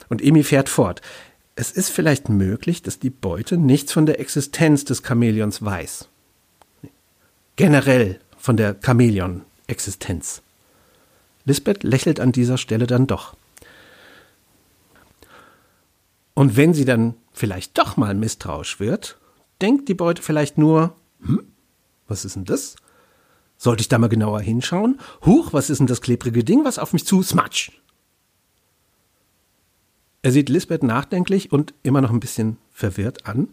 Und 0.09 0.23
Emi 0.23 0.43
fährt 0.43 0.69
fort. 0.69 1.01
Es 1.57 1.71
ist 1.71 1.91
vielleicht 1.91 2.29
möglich, 2.29 2.83
dass 2.83 2.99
die 2.99 3.11
Beute 3.11 3.57
nichts 3.57 3.93
von 3.93 4.07
der 4.07 4.19
Existenz 4.19 4.85
des 4.85 5.03
Chamäleons 5.07 5.65
weiß. 5.65 6.09
Generell 7.57 8.19
von 8.37 8.57
der 8.57 8.75
Chamäleon-Existenz. 8.75 10.43
Lisbeth 11.45 11.85
lächelt 11.85 12.19
an 12.19 12.33
dieser 12.33 12.59
Stelle 12.59 12.87
dann 12.87 13.07
doch. 13.07 13.37
Und 16.35 16.57
wenn 16.57 16.75
sie 16.75 16.85
dann 16.85 17.15
vielleicht 17.33 17.79
doch 17.79 17.97
mal 17.97 18.15
misstrauisch 18.15 18.81
wird, 18.81 19.19
denkt 19.61 19.89
die 19.89 19.95
Beute 19.95 20.21
vielleicht 20.21 20.59
nur, 20.59 20.97
hm, 21.21 21.47
was 22.15 22.25
ist 22.25 22.37
denn 22.37 22.45
das? 22.45 22.77
Sollte 23.57 23.81
ich 23.81 23.89
da 23.89 23.99
mal 23.99 24.09
genauer 24.09 24.41
hinschauen? 24.41 25.01
Huch, 25.25 25.53
was 25.53 25.69
ist 25.69 25.79
denn 25.79 25.89
das 25.89 26.01
klebrige 26.01 26.45
Ding, 26.45 26.65
was 26.65 26.79
auf 26.79 26.93
mich 26.93 27.05
zu 27.05 27.25
smatsch? 27.25 27.73
Er 30.23 30.31
sieht 30.31 30.49
Lisbeth 30.49 30.85
nachdenklich 30.85 31.51
und 31.51 31.75
immer 31.83 32.01
noch 32.01 32.11
ein 32.11 32.21
bisschen 32.21 32.57
verwirrt 32.71 33.27
an. 33.27 33.49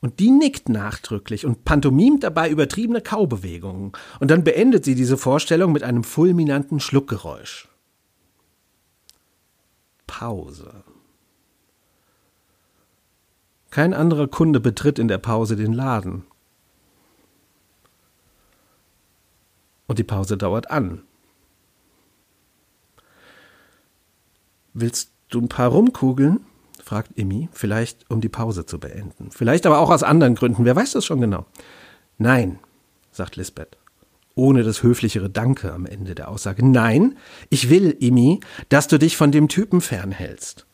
Und 0.00 0.20
die 0.20 0.30
nickt 0.30 0.68
nachdrücklich 0.68 1.46
und 1.46 1.64
pantomimt 1.64 2.22
dabei 2.22 2.50
übertriebene 2.50 3.00
Kaubewegungen. 3.00 3.92
Und 4.20 4.30
dann 4.30 4.44
beendet 4.44 4.84
sie 4.84 4.94
diese 4.94 5.16
Vorstellung 5.16 5.72
mit 5.72 5.82
einem 5.82 6.04
fulminanten 6.04 6.78
Schluckgeräusch. 6.78 7.68
Pause. 10.06 10.84
Kein 13.70 13.94
anderer 13.94 14.28
Kunde 14.28 14.60
betritt 14.60 14.98
in 14.98 15.08
der 15.08 15.18
Pause 15.18 15.56
den 15.56 15.72
Laden. 15.72 16.24
Und 19.88 19.98
die 19.98 20.04
Pause 20.04 20.36
dauert 20.36 20.70
an. 20.70 21.02
Willst 24.74 25.10
du 25.30 25.40
ein 25.40 25.48
paar 25.48 25.70
rumkugeln? 25.70 26.40
fragt 26.84 27.18
Emmy, 27.18 27.48
vielleicht 27.52 28.10
um 28.10 28.20
die 28.20 28.28
Pause 28.28 28.64
zu 28.64 28.78
beenden. 28.78 29.30
Vielleicht 29.30 29.66
aber 29.66 29.78
auch 29.80 29.90
aus 29.90 30.02
anderen 30.02 30.34
Gründen, 30.34 30.64
wer 30.64 30.76
weiß 30.76 30.92
das 30.92 31.04
schon 31.04 31.20
genau. 31.20 31.44
Nein, 32.16 32.60
sagt 33.10 33.36
Lisbeth, 33.36 33.76
ohne 34.34 34.62
das 34.62 34.82
höflichere 34.82 35.28
Danke 35.28 35.72
am 35.72 35.84
Ende 35.84 36.14
der 36.14 36.28
Aussage. 36.28 36.64
Nein, 36.66 37.16
ich 37.50 37.68
will, 37.68 37.96
Emmy, 38.00 38.40
dass 38.68 38.88
du 38.88 38.98
dich 38.98 39.16
von 39.16 39.32
dem 39.32 39.48
Typen 39.48 39.80
fernhältst. 39.80 40.66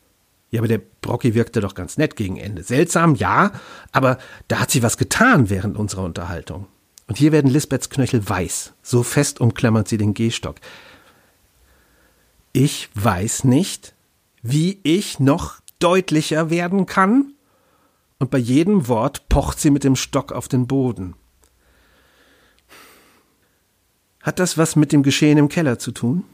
Ja, 0.51 0.61
aber 0.61 0.69
der 0.69 0.81
Brocky 1.01 1.35
wirkte 1.35 1.61
doch 1.61 1.75
ganz 1.75 1.99
nett 1.99 2.15
gegen 2.15 2.37
Ende. 2.37 2.63
Seltsam, 2.63 3.17
ja, 3.17 3.51
aber 3.91 4.19
da 4.47 4.61
hat 4.61 4.71
sie 4.71 4.85
was 4.85 4.97
getan 4.97 5.51
während 5.51 5.77
unserer 5.77 6.05
Unterhaltung. 6.05 6.67
Und 7.07 7.19
hier 7.19 7.33
werden 7.33 7.51
Lisbeths 7.51 7.91
Knöchel 7.91 8.27
weiß. 8.29 8.73
So 8.83 9.03
fest 9.03 9.41
umklammert 9.41 9.89
sie 9.89 9.99
den 9.99 10.15
Gehstock. 10.15 10.57
Ich 12.53 12.89
weiß 12.95 13.45
nicht, 13.45 13.95
wie 14.43 14.79
ich 14.83 15.21
noch 15.21 15.61
deutlicher 15.81 16.51
werden 16.51 16.87
kann. 16.87 17.33
Und 18.19 18.31
bei 18.31 18.39
jedem 18.39 18.89
Wort 18.89 19.29
pocht 19.29 19.61
sie 19.61 19.71
mit 19.71 19.85
dem 19.85 19.97
Stock 19.97 20.33
auf 20.33 20.49
den 20.49 20.67
Boden. 20.67 21.15
Hat 24.23 24.39
das 24.39 24.57
was 24.57 24.77
mit 24.77 24.93
dem 24.93 25.03
Geschehen 25.03 25.37
im 25.37 25.49
Keller 25.49 25.79
zu 25.79 25.93
tun? 25.93 26.25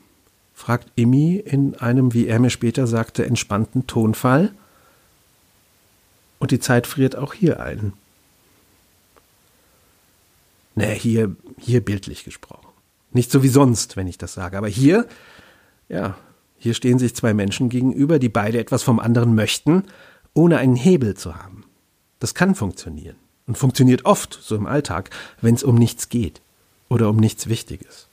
fragt 0.54 0.92
Immi 0.94 1.36
in 1.36 1.74
einem, 1.76 2.12
wie 2.12 2.26
er 2.26 2.38
mir 2.38 2.50
später 2.50 2.86
sagte, 2.86 3.24
entspannten 3.24 3.86
Tonfall. 3.86 4.52
Und 6.38 6.50
die 6.50 6.60
Zeit 6.60 6.86
friert 6.86 7.16
auch 7.16 7.32
hier 7.32 7.60
ein. 7.60 7.94
Naja, 10.80 10.94
hier, 10.94 11.36
hier 11.58 11.84
bildlich 11.84 12.24
gesprochen. 12.24 12.66
Nicht 13.12 13.30
so 13.30 13.42
wie 13.42 13.48
sonst, 13.48 13.96
wenn 13.96 14.06
ich 14.06 14.18
das 14.18 14.34
sage. 14.34 14.56
Aber 14.56 14.68
hier, 14.68 15.06
ja, 15.88 16.16
hier 16.58 16.74
stehen 16.74 16.98
sich 16.98 17.14
zwei 17.14 17.34
Menschen 17.34 17.68
gegenüber, 17.68 18.18
die 18.18 18.28
beide 18.28 18.58
etwas 18.58 18.82
vom 18.82 18.98
anderen 18.98 19.34
möchten, 19.34 19.84
ohne 20.32 20.58
einen 20.58 20.76
Hebel 20.76 21.16
zu 21.16 21.36
haben. 21.36 21.64
Das 22.18 22.34
kann 22.34 22.54
funktionieren. 22.54 23.16
Und 23.46 23.58
funktioniert 23.58 24.04
oft, 24.04 24.38
so 24.40 24.54
im 24.54 24.66
Alltag, 24.66 25.10
wenn 25.40 25.54
es 25.54 25.64
um 25.64 25.74
nichts 25.74 26.08
geht 26.08 26.40
oder 26.88 27.10
um 27.10 27.16
nichts 27.16 27.48
Wichtiges. 27.48 28.08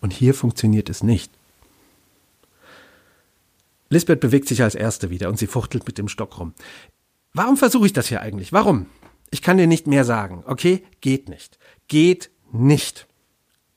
Und 0.00 0.12
hier 0.12 0.34
funktioniert 0.34 0.90
es 0.90 1.02
nicht. 1.02 1.32
Lisbeth 3.88 4.20
bewegt 4.20 4.46
sich 4.46 4.62
als 4.62 4.74
Erste 4.74 5.10
wieder 5.10 5.28
und 5.28 5.38
sie 5.38 5.46
fuchtelt 5.46 5.86
mit 5.86 5.98
dem 5.98 6.08
Stock 6.08 6.38
rum. 6.38 6.52
Warum 7.32 7.56
versuche 7.56 7.86
ich 7.86 7.92
das 7.92 8.08
hier 8.08 8.20
eigentlich? 8.20 8.52
Warum? 8.52 8.86
Ich 9.30 9.42
kann 9.42 9.58
dir 9.58 9.66
nicht 9.66 9.86
mehr 9.86 10.04
sagen, 10.04 10.42
okay? 10.46 10.84
Geht 11.00 11.28
nicht. 11.28 11.58
Geht 11.88 12.30
nicht. 12.52 13.06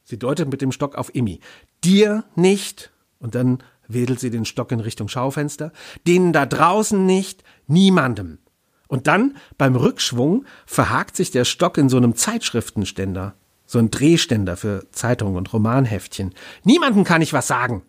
Sie 0.04 0.18
deutet 0.18 0.50
mit 0.50 0.62
dem 0.62 0.72
Stock 0.72 0.96
auf 0.96 1.14
Immi. 1.14 1.40
Dir 1.84 2.24
nicht. 2.36 2.92
Und 3.20 3.36
dann 3.36 3.60
wedelt 3.88 4.20
sie 4.20 4.32
den 4.32 4.46
Stock 4.46 4.72
in 4.72 4.80
Richtung 4.80 5.08
Schaufenster. 5.08 5.72
Denen 6.08 6.34
da 6.34 6.46
draußen 6.46 7.06
nicht. 7.06 7.44
Niemandem. 7.68 8.40
Und 8.88 9.08
dann, 9.08 9.38
beim 9.58 9.76
Rückschwung, 9.76 10.46
verhakt 10.66 11.16
sich 11.16 11.32
der 11.32 11.46
Stock 11.46 11.78
in 11.78 11.90
so 11.90 11.98
einem 11.98 12.16
Zeitschriftenständer. 12.16 13.36
So 13.66 13.80
ein 13.80 13.92
Drehständer 13.92 14.58
für 14.58 14.86
Zeitungen 14.92 15.36
und 15.36 15.52
Romanheftchen. 15.54 16.34
Niemandem 16.64 17.04
kann 17.04 17.22
ich 17.22 17.34
was 17.34 17.48
sagen. 17.48 17.84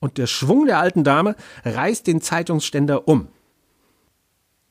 Und 0.00 0.18
der 0.18 0.26
Schwung 0.26 0.66
der 0.66 0.78
alten 0.78 1.04
Dame 1.04 1.34
reißt 1.64 2.06
den 2.06 2.20
Zeitungsständer 2.20 3.08
um. 3.08 3.28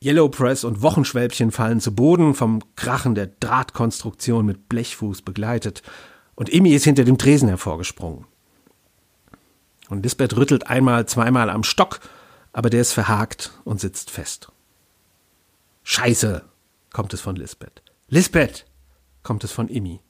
Yellow 0.04 0.28
Press 0.28 0.64
und 0.64 0.82
Wochenschwälbchen 0.82 1.50
fallen 1.50 1.80
zu 1.80 1.94
Boden, 1.94 2.34
vom 2.34 2.60
Krachen 2.76 3.14
der 3.14 3.28
Drahtkonstruktion 3.28 4.44
mit 4.44 4.68
Blechfuß 4.68 5.22
begleitet. 5.22 5.82
Und 6.34 6.50
Imi 6.50 6.74
ist 6.74 6.84
hinter 6.84 7.04
dem 7.04 7.16
Tresen 7.16 7.48
hervorgesprungen. 7.48 8.26
Und 9.88 10.02
Lisbeth 10.02 10.36
rüttelt 10.36 10.66
einmal, 10.66 11.06
zweimal 11.06 11.48
am 11.48 11.62
Stock, 11.62 12.00
aber 12.52 12.68
der 12.68 12.82
ist 12.82 12.92
verhakt 12.92 13.52
und 13.64 13.80
sitzt 13.80 14.10
fest. 14.10 14.52
Scheiße, 15.84 16.44
kommt 16.92 17.14
es 17.14 17.22
von 17.22 17.36
Lisbeth. 17.36 17.82
Lisbeth, 18.08 18.66
kommt 19.22 19.42
es 19.44 19.52
von 19.52 19.68
Imi. 19.68 20.00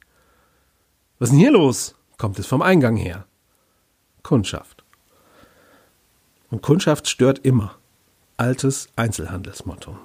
Was 1.18 1.28
ist 1.28 1.32
denn 1.32 1.40
hier 1.40 1.52
los? 1.52 1.94
kommt 2.18 2.38
es 2.38 2.46
vom 2.46 2.62
Eingang 2.62 2.96
her. 2.96 3.26
Kundschaft. 4.22 4.84
Und 6.50 6.62
Kundschaft 6.62 7.08
stört 7.08 7.40
immer 7.40 7.76
altes 8.36 8.88
Einzelhandelsmotto. 8.96 9.96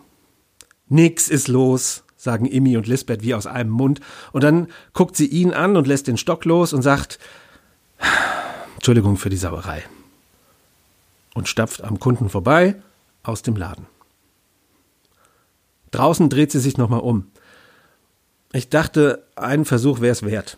Nix 0.87 1.27
ist 1.27 1.47
los, 1.47 2.03
sagen 2.17 2.45
Immi 2.45 2.77
und 2.77 2.87
Lisbeth 2.87 3.21
wie 3.21 3.33
aus 3.33 3.45
einem 3.45 3.71
Mund, 3.71 4.01
und 4.31 4.43
dann 4.43 4.67
guckt 4.93 5.15
sie 5.15 5.27
ihn 5.27 5.53
an 5.53 5.77
und 5.77 5.87
lässt 5.87 6.07
den 6.07 6.17
Stock 6.17 6.45
los 6.45 6.73
und 6.73 6.81
sagt 6.81 7.19
Entschuldigung 8.75 9.17
für 9.17 9.29
die 9.29 9.37
Sauerei. 9.37 9.83
Und 11.35 11.47
stapft 11.47 11.83
am 11.83 11.99
Kunden 11.99 12.29
vorbei 12.29 12.81
aus 13.23 13.41
dem 13.41 13.55
Laden. 13.55 13.85
Draußen 15.91 16.29
dreht 16.29 16.51
sie 16.51 16.59
sich 16.59 16.77
nochmal 16.77 17.01
um. 17.01 17.27
Ich 18.51 18.69
dachte, 18.69 19.23
einen 19.35 19.65
Versuch 19.65 20.01
wäre 20.01 20.11
es 20.11 20.23
wert. 20.23 20.57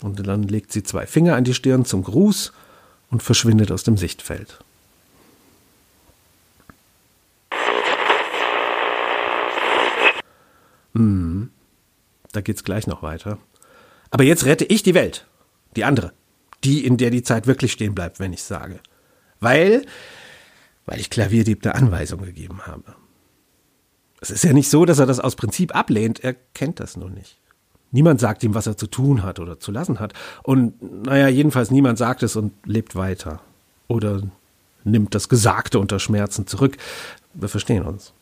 Und 0.00 0.26
dann 0.26 0.42
legt 0.44 0.72
sie 0.72 0.82
zwei 0.82 1.06
Finger 1.06 1.34
an 1.34 1.44
die 1.44 1.54
Stirn 1.54 1.84
zum 1.84 2.02
Gruß 2.04 2.52
und 3.10 3.22
verschwindet 3.22 3.72
aus 3.72 3.84
dem 3.84 3.96
Sichtfeld. 3.96 4.58
Hm, 10.94 11.50
da 12.32 12.40
geht's 12.40 12.64
gleich 12.64 12.86
noch 12.86 13.02
weiter. 13.02 13.38
Aber 14.10 14.24
jetzt 14.24 14.44
rette 14.44 14.64
ich 14.64 14.82
die 14.82 14.94
Welt. 14.94 15.26
Die 15.76 15.84
andere. 15.84 16.12
Die, 16.62 16.84
in 16.86 16.96
der 16.96 17.10
die 17.10 17.22
Zeit 17.22 17.46
wirklich 17.46 17.72
stehen 17.72 17.94
bleibt, 17.94 18.20
wenn 18.20 18.32
ich 18.32 18.42
sage. 18.42 18.80
Weil, 19.40 19.84
weil 20.86 21.00
ich 21.00 21.10
Klavierdieb 21.10 21.64
eine 21.64 21.74
Anweisung 21.74 22.22
gegeben 22.22 22.62
habe. 22.66 22.94
Es 24.20 24.30
ist 24.30 24.44
ja 24.44 24.52
nicht 24.52 24.70
so, 24.70 24.84
dass 24.84 24.98
er 24.98 25.06
das 25.06 25.20
aus 25.20 25.36
Prinzip 25.36 25.74
ablehnt. 25.74 26.22
Er 26.24 26.34
kennt 26.54 26.80
das 26.80 26.96
nur 26.96 27.10
nicht. 27.10 27.38
Niemand 27.90 28.20
sagt 28.20 28.42
ihm, 28.42 28.54
was 28.54 28.66
er 28.66 28.76
zu 28.76 28.86
tun 28.86 29.22
hat 29.22 29.38
oder 29.38 29.60
zu 29.60 29.70
lassen 29.70 30.00
hat. 30.00 30.14
Und 30.42 31.06
naja, 31.06 31.28
jedenfalls 31.28 31.70
niemand 31.70 31.98
sagt 31.98 32.22
es 32.22 32.34
und 32.34 32.52
lebt 32.64 32.96
weiter. 32.96 33.40
Oder 33.86 34.22
nimmt 34.82 35.14
das 35.14 35.28
Gesagte 35.28 35.78
unter 35.78 35.98
Schmerzen 35.98 36.46
zurück. 36.46 36.76
Wir 37.34 37.48
verstehen 37.48 37.84
uns. 37.84 38.12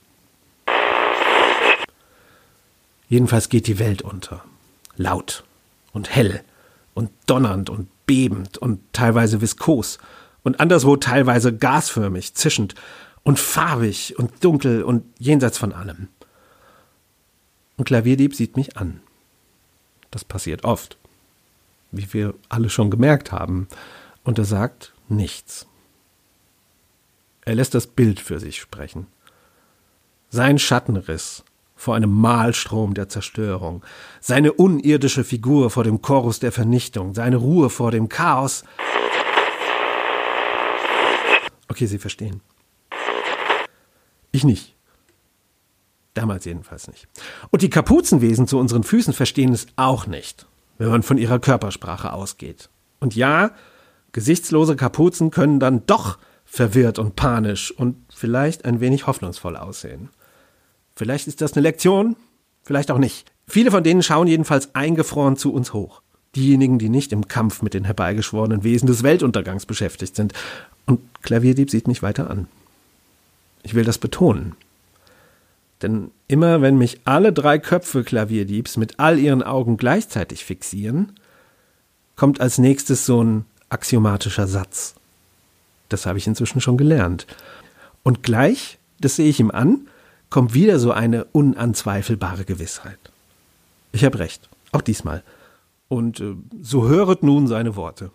Jedenfalls 3.12 3.50
geht 3.50 3.66
die 3.66 3.78
Welt 3.78 4.00
unter. 4.00 4.42
Laut 4.96 5.44
und 5.92 6.08
hell 6.08 6.42
und 6.94 7.10
donnernd 7.26 7.68
und 7.68 7.90
bebend 8.06 8.56
und 8.56 8.80
teilweise 8.94 9.42
viskos 9.42 9.98
und 10.44 10.60
anderswo 10.60 10.96
teilweise 10.96 11.54
gasförmig, 11.54 12.32
zischend 12.32 12.74
und 13.22 13.38
farbig 13.38 14.18
und 14.18 14.42
dunkel 14.42 14.82
und 14.82 15.04
jenseits 15.18 15.58
von 15.58 15.74
allem. 15.74 16.08
Und 17.76 17.84
Klavierdieb 17.84 18.34
sieht 18.34 18.56
mich 18.56 18.78
an. 18.78 19.02
Das 20.10 20.24
passiert 20.24 20.64
oft, 20.64 20.96
wie 21.90 22.10
wir 22.14 22.32
alle 22.48 22.70
schon 22.70 22.90
gemerkt 22.90 23.30
haben. 23.30 23.68
Und 24.24 24.38
er 24.38 24.46
sagt 24.46 24.94
nichts. 25.10 25.66
Er 27.42 27.56
lässt 27.56 27.74
das 27.74 27.88
Bild 27.88 28.20
für 28.20 28.40
sich 28.40 28.58
sprechen. 28.58 29.06
Sein 30.30 30.58
Schattenriss 30.58 31.44
vor 31.82 31.96
einem 31.96 32.12
Mahlstrom 32.12 32.94
der 32.94 33.08
Zerstörung, 33.08 33.82
seine 34.20 34.52
unirdische 34.52 35.24
Figur 35.24 35.68
vor 35.68 35.82
dem 35.82 36.00
Chorus 36.00 36.38
der 36.38 36.52
Vernichtung, 36.52 37.12
seine 37.12 37.38
Ruhe 37.38 37.70
vor 37.70 37.90
dem 37.90 38.08
Chaos. 38.08 38.62
Okay, 41.66 41.86
Sie 41.86 41.98
verstehen. 41.98 42.40
Ich 44.30 44.44
nicht. 44.44 44.76
Damals 46.14 46.44
jedenfalls 46.44 46.86
nicht. 46.86 47.08
Und 47.50 47.62
die 47.62 47.70
Kapuzenwesen 47.70 48.46
zu 48.46 48.60
unseren 48.60 48.84
Füßen 48.84 49.12
verstehen 49.12 49.52
es 49.52 49.66
auch 49.74 50.06
nicht, 50.06 50.46
wenn 50.78 50.88
man 50.88 51.02
von 51.02 51.18
ihrer 51.18 51.40
Körpersprache 51.40 52.12
ausgeht. 52.12 52.70
Und 53.00 53.16
ja, 53.16 53.50
gesichtslose 54.12 54.76
Kapuzen 54.76 55.32
können 55.32 55.58
dann 55.58 55.84
doch 55.86 56.18
verwirrt 56.44 57.00
und 57.00 57.16
panisch 57.16 57.72
und 57.72 57.96
vielleicht 58.14 58.66
ein 58.66 58.78
wenig 58.78 59.08
hoffnungsvoll 59.08 59.56
aussehen. 59.56 60.10
Vielleicht 60.94 61.28
ist 61.28 61.40
das 61.40 61.54
eine 61.54 61.62
Lektion, 61.62 62.16
vielleicht 62.62 62.90
auch 62.90 62.98
nicht. 62.98 63.32
Viele 63.46 63.70
von 63.70 63.84
denen 63.84 64.02
schauen 64.02 64.28
jedenfalls 64.28 64.74
eingefroren 64.74 65.36
zu 65.36 65.52
uns 65.52 65.72
hoch. 65.72 66.02
Diejenigen, 66.34 66.78
die 66.78 66.88
nicht 66.88 67.12
im 67.12 67.28
Kampf 67.28 67.62
mit 67.62 67.74
den 67.74 67.84
herbeigeschworenen 67.84 68.64
Wesen 68.64 68.86
des 68.86 69.02
Weltuntergangs 69.02 69.66
beschäftigt 69.66 70.16
sind. 70.16 70.32
Und 70.86 71.00
Klavierdieb 71.22 71.70
sieht 71.70 71.88
mich 71.88 72.02
weiter 72.02 72.30
an. 72.30 72.46
Ich 73.62 73.74
will 73.74 73.84
das 73.84 73.98
betonen. 73.98 74.54
Denn 75.82 76.10
immer 76.28 76.62
wenn 76.62 76.78
mich 76.78 77.00
alle 77.04 77.32
drei 77.32 77.58
Köpfe 77.58 78.04
Klavierdiebs 78.04 78.76
mit 78.76 78.98
all 79.00 79.18
ihren 79.18 79.42
Augen 79.42 79.76
gleichzeitig 79.76 80.44
fixieren, 80.44 81.12
kommt 82.16 82.40
als 82.40 82.58
nächstes 82.58 83.04
so 83.04 83.22
ein 83.22 83.44
axiomatischer 83.68 84.46
Satz. 84.46 84.94
Das 85.88 86.06
habe 86.06 86.18
ich 86.18 86.26
inzwischen 86.26 86.60
schon 86.60 86.76
gelernt. 86.76 87.26
Und 88.02 88.22
gleich, 88.22 88.78
das 89.00 89.16
sehe 89.16 89.28
ich 89.28 89.40
ihm 89.40 89.50
an, 89.50 89.88
kommt 90.32 90.54
wieder 90.54 90.80
so 90.80 90.90
eine 90.90 91.24
unanzweifelbare 91.26 92.44
Gewissheit. 92.44 92.98
Ich 93.92 94.04
habe 94.04 94.18
recht, 94.18 94.48
auch 94.72 94.80
diesmal. 94.80 95.22
Und 95.88 96.20
äh, 96.20 96.34
so 96.60 96.88
höret 96.88 97.22
nun 97.22 97.46
seine 97.46 97.76
Worte. 97.76 98.10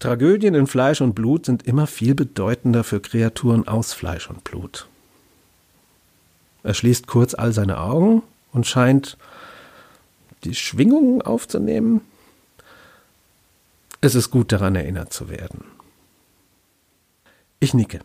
Tragödien 0.00 0.54
in 0.54 0.66
Fleisch 0.66 1.00
und 1.00 1.14
Blut 1.14 1.46
sind 1.46 1.62
immer 1.62 1.86
viel 1.86 2.14
bedeutender 2.14 2.84
für 2.84 3.00
Kreaturen 3.00 3.66
aus 3.66 3.94
Fleisch 3.94 4.28
und 4.28 4.44
Blut. 4.44 4.86
Er 6.62 6.74
schließt 6.74 7.06
kurz 7.06 7.34
all 7.34 7.52
seine 7.52 7.78
Augen 7.80 8.22
und 8.52 8.66
scheint 8.66 9.16
die 10.42 10.54
Schwingungen 10.54 11.22
aufzunehmen. 11.22 12.02
Es 14.00 14.14
ist 14.14 14.30
gut 14.30 14.52
daran 14.52 14.74
erinnert 14.74 15.12
zu 15.12 15.30
werden. 15.30 15.64
Ich 17.60 17.72
nicke. 17.72 18.00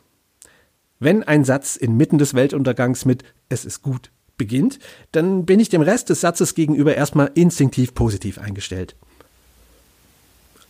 Wenn 1.00 1.24
ein 1.24 1.46
Satz 1.46 1.78
inmitten 1.78 2.18
des 2.18 2.34
Weltuntergangs 2.34 3.06
mit 3.06 3.24
Es 3.48 3.66
ist 3.66 3.82
gut 3.82 4.12
beginnt, 4.38 4.80
dann 5.12 5.46
bin 5.46 5.60
ich 5.60 5.70
dem 5.70 5.82
Rest 5.82 6.10
des 6.10 6.22
Satzes 6.22 6.56
gegenüber 6.56 6.96
erstmal 6.96 7.32
instinktiv 7.36 7.94
positiv 7.94 8.38
eingestellt. 8.38 8.96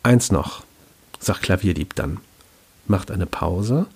Eins 0.04 0.32
noch, 0.32 0.64
sagt 1.20 1.44
Klavierdieb 1.44 1.96
dann, 1.96 2.20
macht 2.88 3.12
eine 3.12 3.26
Pause 3.26 3.88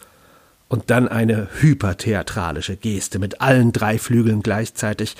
und 0.67 0.89
dann 0.89 1.07
eine 1.07 1.49
hypertheatralische 1.59 2.77
Geste 2.77 3.19
mit 3.19 3.41
allen 3.41 3.71
drei 3.71 3.97
Flügeln 3.97 4.41
gleichzeitig, 4.41 5.15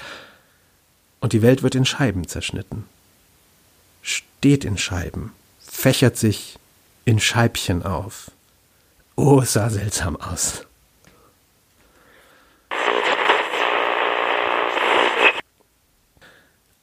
und 1.19 1.31
die 1.31 1.41
Welt 1.41 1.63
wird 1.63 1.75
in 1.75 1.85
Scheiben 1.85 2.27
zerschnitten. 2.27 2.83
Steht 4.01 4.65
in 4.65 4.77
Scheiben, 4.77 5.31
fächert 5.61 6.17
sich 6.17 6.59
in 7.05 7.17
Scheibchen 7.17 7.81
auf. 7.83 8.31
Oh, 9.15 9.39
es 9.41 9.53
sah 9.53 9.69
seltsam 9.69 10.17
aus. 10.17 10.65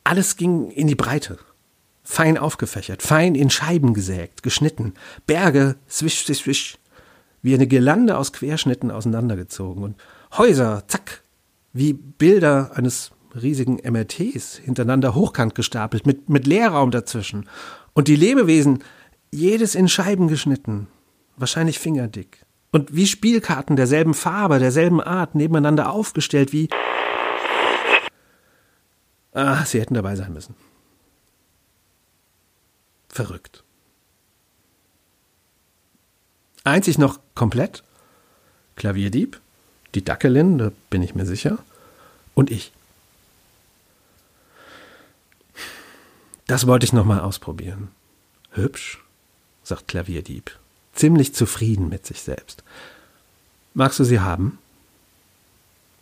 Alles 0.05 0.37
ging 0.37 0.71
in 0.71 0.87
die 0.87 0.95
Breite. 0.95 1.39
Fein 2.03 2.39
aufgefächert, 2.39 3.03
fein 3.03 3.35
in 3.35 3.51
Scheiben 3.51 3.95
gesägt, 3.95 4.43
geschnitten, 4.43 4.95
Berge, 5.27 5.77
swisch, 5.89 6.25
swisch, 6.25 6.39
swisch, 6.43 6.79
wie 7.43 7.55
eine 7.55 7.67
Girlande 7.67 8.17
aus 8.19 8.33
Querschnitten 8.33 8.91
auseinandergezogen 8.91 9.85
und 9.85 9.97
Häuser, 10.37 10.85
zack, 10.89 11.23
wie 11.73 11.93
Bilder 11.93 12.73
eines 12.75 13.13
riesigen 13.41 13.77
MRTs 13.77 14.57
hintereinander 14.57 15.15
hochkant 15.15 15.55
gestapelt, 15.55 16.07
mit, 16.07 16.29
mit 16.29 16.47
Leerraum 16.47 16.91
dazwischen. 16.91 17.49
Und 17.93 18.09
die 18.09 18.17
Lebewesen, 18.17 18.83
jedes 19.31 19.75
in 19.75 19.89
Scheiben 19.89 20.29
geschnitten. 20.29 20.89
wahrscheinlich 21.37 21.79
fingerdick. 21.79 22.45
Und 22.73 22.95
wie 22.95 23.07
Spielkarten 23.07 23.77
derselben 23.77 24.15
Farbe, 24.15 24.59
derselben 24.59 25.01
Art, 25.01 25.35
nebeneinander 25.35 25.93
aufgestellt, 25.93 26.53
wie. 26.53 26.69
Ah, 29.33 29.65
sie 29.65 29.81
hätten 29.81 29.95
dabei 29.95 30.17
sein 30.17 30.33
müssen. 30.33 30.55
Verrückt. 33.09 33.63
Einzig 36.65 36.99
noch 36.99 37.21
komplett 37.35 37.83
Klavierdieb, 38.77 39.41
die 39.95 40.05
Dackelin, 40.05 40.59
da 40.59 40.73
bin 40.89 41.03
ich 41.03 41.15
mir 41.15 41.27
sicher, 41.27 41.59
und 42.35 42.51
ich. 42.51 42.73
Das 46.47 46.67
wollte 46.67 46.85
ich 46.85 46.93
noch 46.93 47.05
mal 47.05 47.21
ausprobieren. 47.21 47.89
Hübsch, 48.53 49.03
sagt 49.63 49.89
Klavierdieb, 49.89 50.59
ziemlich 50.95 51.35
zufrieden 51.35 51.89
mit 51.89 52.07
sich 52.07 52.23
selbst. 52.23 52.65
Magst 53.75 53.99
du 53.99 54.05
sie 54.05 54.21
haben? 54.21 54.59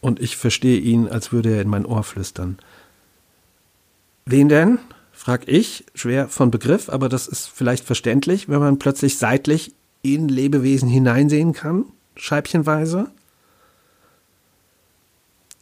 Und 0.01 0.21
ich 0.21 0.37
verstehe 0.37 0.79
ihn, 0.79 1.09
als 1.09 1.33
würde 1.33 1.51
er 1.51 1.63
in 1.63 1.69
mein 1.69 1.85
Ohr 1.85 2.05
flüstern. 2.05 2.59
Wen 4.29 4.51
denn? 4.51 4.79
frag 5.13 5.49
ich, 5.49 5.87
schwer 5.95 6.29
von 6.29 6.51
Begriff, 6.51 6.91
aber 6.91 7.09
das 7.09 7.27
ist 7.27 7.49
vielleicht 7.49 7.85
verständlich, 7.85 8.49
wenn 8.49 8.61
man 8.61 8.79
plötzlich 8.79 9.17
seitlich 9.17 9.73
in 10.03 10.29
Lebewesen 10.29 10.89
hineinsehen 10.89 11.55
kann, 11.55 11.87
scheibchenweise. 12.15 13.11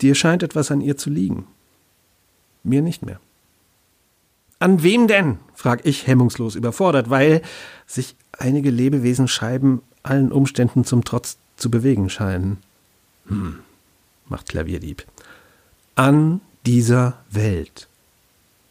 Dir 0.01 0.17
scheint 0.17 0.43
etwas 0.43 0.73
an 0.73 0.81
ihr 0.81 0.97
zu 0.97 1.11
liegen. 1.11 1.47
Mir 2.65 2.83
nicht 2.83 3.07
mehr. 3.07 3.21
An 4.59 4.83
wem 4.83 5.07
denn? 5.07 5.39
frag 5.55 5.87
ich 5.87 6.09
hemmungslos 6.09 6.57
überfordert, 6.57 7.09
weil 7.09 7.43
sich 7.87 8.17
einige 8.33 8.71
Lebewesenscheiben 8.71 9.81
allen 10.03 10.33
Umständen 10.33 10.85
zum 10.85 11.05
Trotz 11.05 11.39
zu 11.57 11.71
bewegen 11.71 12.11
scheinen. 12.11 12.59
Hm, 13.29 13.61
macht 14.29 14.49
Klavierdieb. 14.49 15.05
An 15.95 16.41
dieser 16.67 17.23
Welt. 17.31 17.89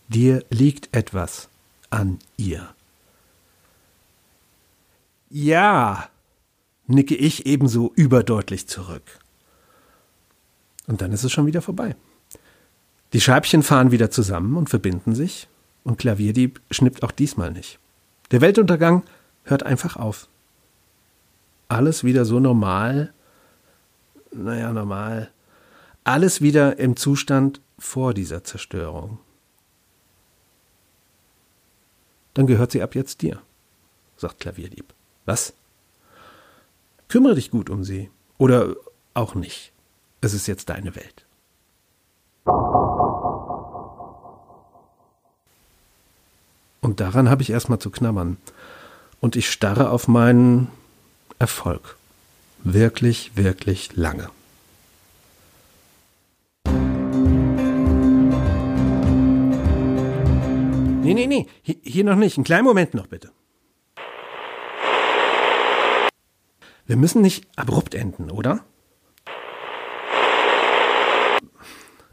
Dir 0.07 0.43
liegt 0.49 0.95
etwas 0.95 1.49
an 1.89 2.19
ihr. 2.37 2.69
Ja, 5.29 6.09
nicke 6.87 7.15
ich 7.15 7.45
ebenso 7.45 7.91
überdeutlich 7.95 8.67
zurück. 8.67 9.19
Und 10.87 11.01
dann 11.01 11.11
ist 11.11 11.23
es 11.23 11.31
schon 11.31 11.47
wieder 11.47 11.61
vorbei. 11.61 11.95
Die 13.13 13.21
Scheibchen 13.21 13.63
fahren 13.63 13.91
wieder 13.91 14.11
zusammen 14.11 14.57
und 14.57 14.69
verbinden 14.69 15.15
sich, 15.15 15.47
und 15.83 15.97
Klavierdieb 15.97 16.61
schnippt 16.71 17.03
auch 17.03 17.11
diesmal 17.11 17.51
nicht. 17.51 17.79
Der 18.31 18.41
Weltuntergang 18.41 19.03
hört 19.43 19.63
einfach 19.63 19.95
auf. 19.95 20.27
Alles 21.67 22.03
wieder 22.03 22.25
so 22.25 22.39
normal, 22.39 23.13
naja, 24.31 24.71
normal, 24.73 25.31
alles 26.03 26.41
wieder 26.41 26.77
im 26.77 26.95
Zustand 26.95 27.61
vor 27.79 28.13
dieser 28.13 28.43
Zerstörung. 28.43 29.19
Dann 32.35 32.45
gehört 32.45 32.71
sie 32.71 32.83
ab 32.83 32.93
jetzt 32.93 33.23
dir, 33.23 33.41
sagt 34.17 34.41
Klavierdieb. 34.41 34.93
Was? 35.25 35.53
Kümmere 37.07 37.35
dich 37.35 37.49
gut 37.49 37.69
um 37.69 37.83
sie. 37.83 38.11
Oder 38.37 38.75
auch 39.13 39.33
nicht. 39.35 39.71
Es 40.21 40.33
ist 40.33 40.47
jetzt 40.47 40.69
deine 40.69 40.95
Welt. 40.95 41.25
Und 46.81 46.99
daran 46.99 47.29
habe 47.29 47.41
ich 47.41 47.49
erstmal 47.49 47.79
zu 47.79 47.89
knabbern. 47.89 48.37
Und 49.21 49.35
ich 49.35 49.49
starre 49.49 49.89
auf 49.89 50.07
meinen 50.07 50.67
Erfolg. 51.39 51.97
Wirklich, 52.63 53.35
wirklich 53.35 53.95
lange. 53.95 54.29
Nee, 61.05 61.27
nee, 61.27 61.27
nee, 61.27 61.77
hier 61.83 62.03
noch 62.03 62.15
nicht. 62.15 62.37
Einen 62.37 62.43
kleinen 62.43 62.65
Moment 62.65 62.93
noch 62.93 63.07
bitte. 63.07 63.31
Wir 66.87 66.97
müssen 66.97 67.21
nicht 67.21 67.47
abrupt 67.55 67.95
enden, 67.95 68.29
oder? 68.29 68.63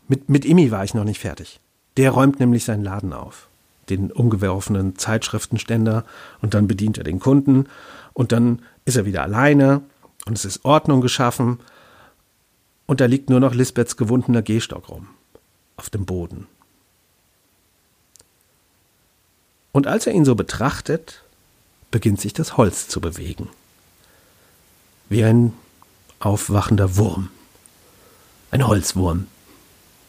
Mit, 0.08 0.28
mit 0.28 0.44
Imi 0.44 0.70
war 0.70 0.84
ich 0.84 0.94
noch 0.94 1.04
nicht 1.04 1.20
fertig. 1.20 1.60
Der 1.96 2.10
räumt 2.10 2.40
nämlich 2.40 2.64
seinen 2.64 2.84
Laden 2.84 3.12
auf. 3.12 3.48
Den 3.88 4.12
umgeworfenen 4.12 4.96
Zeitschriftenständer 4.96 6.04
und 6.40 6.54
dann 6.54 6.68
bedient 6.68 6.98
er 6.98 7.04
den 7.04 7.18
Kunden 7.18 7.66
und 8.12 8.32
dann 8.32 8.62
ist 8.84 8.96
er 8.96 9.04
wieder 9.04 9.22
alleine 9.22 9.82
und 10.26 10.38
es 10.38 10.44
ist 10.44 10.64
Ordnung 10.64 11.00
geschaffen 11.00 11.60
und 12.86 13.00
da 13.00 13.06
liegt 13.06 13.30
nur 13.30 13.40
noch 13.40 13.54
Lisbeths 13.54 13.96
gewundener 13.96 14.42
Gehstock 14.42 14.88
rum. 14.88 15.08
Auf 15.76 15.90
dem 15.90 16.06
Boden. 16.06 16.46
Und 19.72 19.86
als 19.86 20.06
er 20.06 20.12
ihn 20.12 20.24
so 20.24 20.34
betrachtet, 20.34 21.22
beginnt 21.90 22.20
sich 22.20 22.32
das 22.32 22.56
Holz 22.56 22.88
zu 22.88 23.00
bewegen 23.00 23.48
wie 25.12 25.24
ein 25.24 25.52
aufwachender 26.20 26.96
Wurm. 26.96 27.28
Ein 28.50 28.66
Holzwurm. 28.66 29.28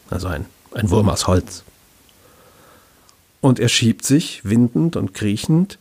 Also 0.10 0.28
ein, 0.28 0.46
ein 0.74 0.90
Wurm 0.90 1.10
aus 1.10 1.28
Holz. 1.28 1.64
Und 3.42 3.60
er 3.60 3.68
schiebt 3.68 4.06
sich, 4.06 4.46
windend 4.46 4.96
und 4.96 5.14
kriechend, 5.14 5.78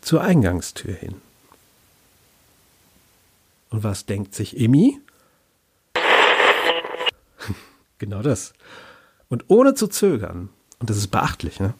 zur 0.00 0.22
Eingangstür 0.22 0.94
hin. 0.94 1.16
Und 3.70 3.82
was 3.82 4.06
denkt 4.06 4.34
sich 4.34 4.58
Emmy? 4.58 5.00
genau 7.98 8.22
das. 8.22 8.52
Und 9.28 9.44
ohne 9.48 9.74
zu 9.74 9.88
zögern, 9.88 10.48
und 10.78 10.90
das 10.90 10.96
ist 10.96 11.08
beachtlich, 11.08 11.58
ne? 11.58 11.74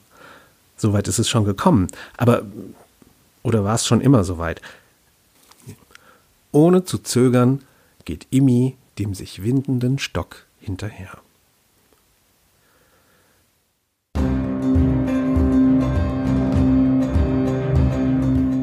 Soweit 0.81 1.09
ist 1.09 1.19
es 1.19 1.29
schon 1.29 1.45
gekommen. 1.45 1.89
Aber, 2.17 2.47
oder 3.43 3.65
war 3.65 3.75
es 3.75 3.87
schon 3.87 4.01
immer 4.01 4.25
soweit? 4.25 4.63
Ohne 6.53 6.85
zu 6.85 6.97
zögern 6.97 7.61
geht 8.07 8.27
Immi 8.31 8.79
dem 8.99 9.13
sich 9.13 9.43
windenden 9.43 9.99
Stock 9.99 10.47
hinterher. 10.59 11.19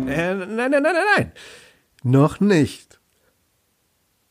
Äh, 0.08 0.34
nein, 0.34 0.72
nein, 0.72 0.72
nein, 0.72 0.82
nein, 0.82 1.06
nein. 1.18 1.32
Noch 2.02 2.40
nicht. 2.40 2.98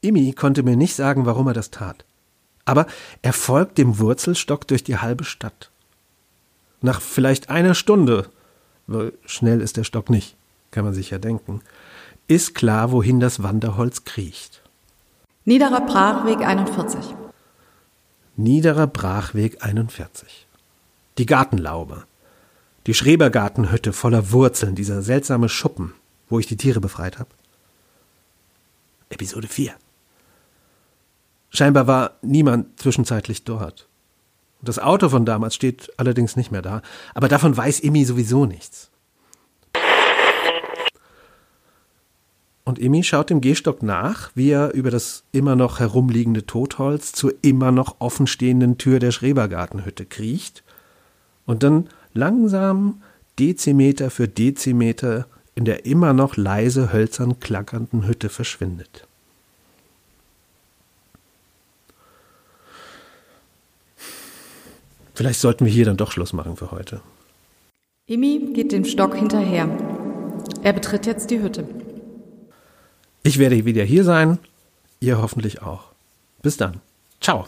Immi 0.01 0.33
konnte 0.33 0.65
mir 0.65 0.77
nicht 0.77 0.97
sagen, 0.97 1.25
warum 1.25 1.47
er 1.47 1.55
das 1.55 1.71
tat. 1.71 2.05
Aber 2.65 2.89
er 3.23 3.33
folgt 3.33 3.79
dem 3.79 4.01
Wurzelstock 4.01 4.67
durch 4.67 4.83
die 4.83 4.99
halbe 4.99 5.23
Stadt. 5.23 5.71
Nach 6.81 7.01
vielleicht 7.01 7.51
einer 7.51 7.75
Stunde, 7.75 8.29
weil 8.87 9.13
schnell 9.25 9.61
ist 9.61 9.77
der 9.77 9.85
Stock 9.85 10.11
nicht, 10.11 10.37
kann 10.71 10.85
man 10.85 10.95
sich 10.95 11.11
ja 11.11 11.19
denken, 11.19 11.61
ist 12.29 12.55
klar, 12.55 12.93
wohin 12.93 13.21
das 13.21 13.43
Wanderholz 13.43 14.05
kriecht. 14.05 14.63
Niederer 15.45 15.81
Brachweg 15.81 16.41
41. 16.41 17.15
Niederer 18.37 18.87
Brachweg 18.87 19.65
41. 19.65 20.47
Die 21.19 21.27
Gartenlaube. 21.27 22.05
Die 22.87 22.95
Schrebergartenhütte 22.95 23.93
voller 23.93 24.33
Wurzeln, 24.33 24.75
dieser 24.75 25.03
seltsame 25.03 25.49
Schuppen, 25.49 25.95
wo 26.29 26.39
ich 26.39 26.47
die 26.47 26.57
Tiere 26.57 26.81
befreit 26.81 27.19
habe. 27.19 27.31
Episode 29.09 29.49
4. 29.49 29.75
Scheinbar 31.51 31.87
war 31.87 32.17
niemand 32.23 32.79
zwischenzeitlich 32.79 33.45
dort. 33.45 33.89
Das 34.63 34.79
Auto 34.79 35.09
von 35.09 35.25
damals 35.25 35.55
steht 35.55 35.93
allerdings 35.97 36.37
nicht 36.37 36.51
mehr 36.51 36.63
da, 36.63 36.83
aber 37.15 37.29
davon 37.29 37.57
weiß 37.57 37.81
Emmy 37.81 38.05
sowieso 38.05 38.47
nichts. 38.47 38.91
Und 42.65 42.81
Emi 42.81 43.05
schaut 43.05 43.31
dem 43.31 43.41
Gehstock 43.41 43.85
nach, 43.85 44.33
wie 44.35 44.51
er 44.51 44.75
über 44.75 44.91
das 44.91 45.23
immer 45.31 45.55
noch 45.55 45.79
herumliegende 45.79 46.47
Totholz 46.47 47.13
zur 47.13 47.33
immer 47.43 47.71
noch 47.71 47.97
offenstehenden 48.01 48.77
Tür 48.77 48.99
der 48.99 49.13
Schrebergartenhütte 49.13 50.05
kriecht 50.05 50.65
und 51.45 51.63
dann 51.63 51.89
langsam 52.13 53.03
Dezimeter 53.39 54.11
für 54.11 54.27
Dezimeter 54.27 55.27
in 55.55 55.65
der 55.65 55.87
immer 55.87 56.13
noch 56.13 56.37
leise 56.37 56.93
hölzern 56.93 57.39
klackernden 57.39 58.07
Hütte 58.07 58.29
verschwindet. 58.29 59.07
Vielleicht 65.17 65.41
sollten 65.41 65.65
wir 65.65 65.73
hier 65.73 65.87
dann 65.87 65.97
doch 65.97 66.13
Schluss 66.13 66.35
machen 66.35 66.57
für 66.57 66.71
heute. 66.71 67.01
Emi 68.07 68.51
geht 68.53 68.71
dem 68.71 68.85
Stock 68.85 69.17
hinterher. 69.17 69.67
Er 70.63 70.75
betritt 70.75 71.07
jetzt 71.07 71.31
die 71.31 71.41
Hütte. 71.41 71.67
Ich 73.23 73.39
werde 73.39 73.65
wieder 73.65 73.83
hier 73.83 74.05
sein, 74.05 74.39
ihr 75.01 75.21
hoffentlich 75.21 75.63
auch. 75.63 75.85
Bis 76.43 76.59
dann. 76.59 76.83
Ciao. 77.23 77.47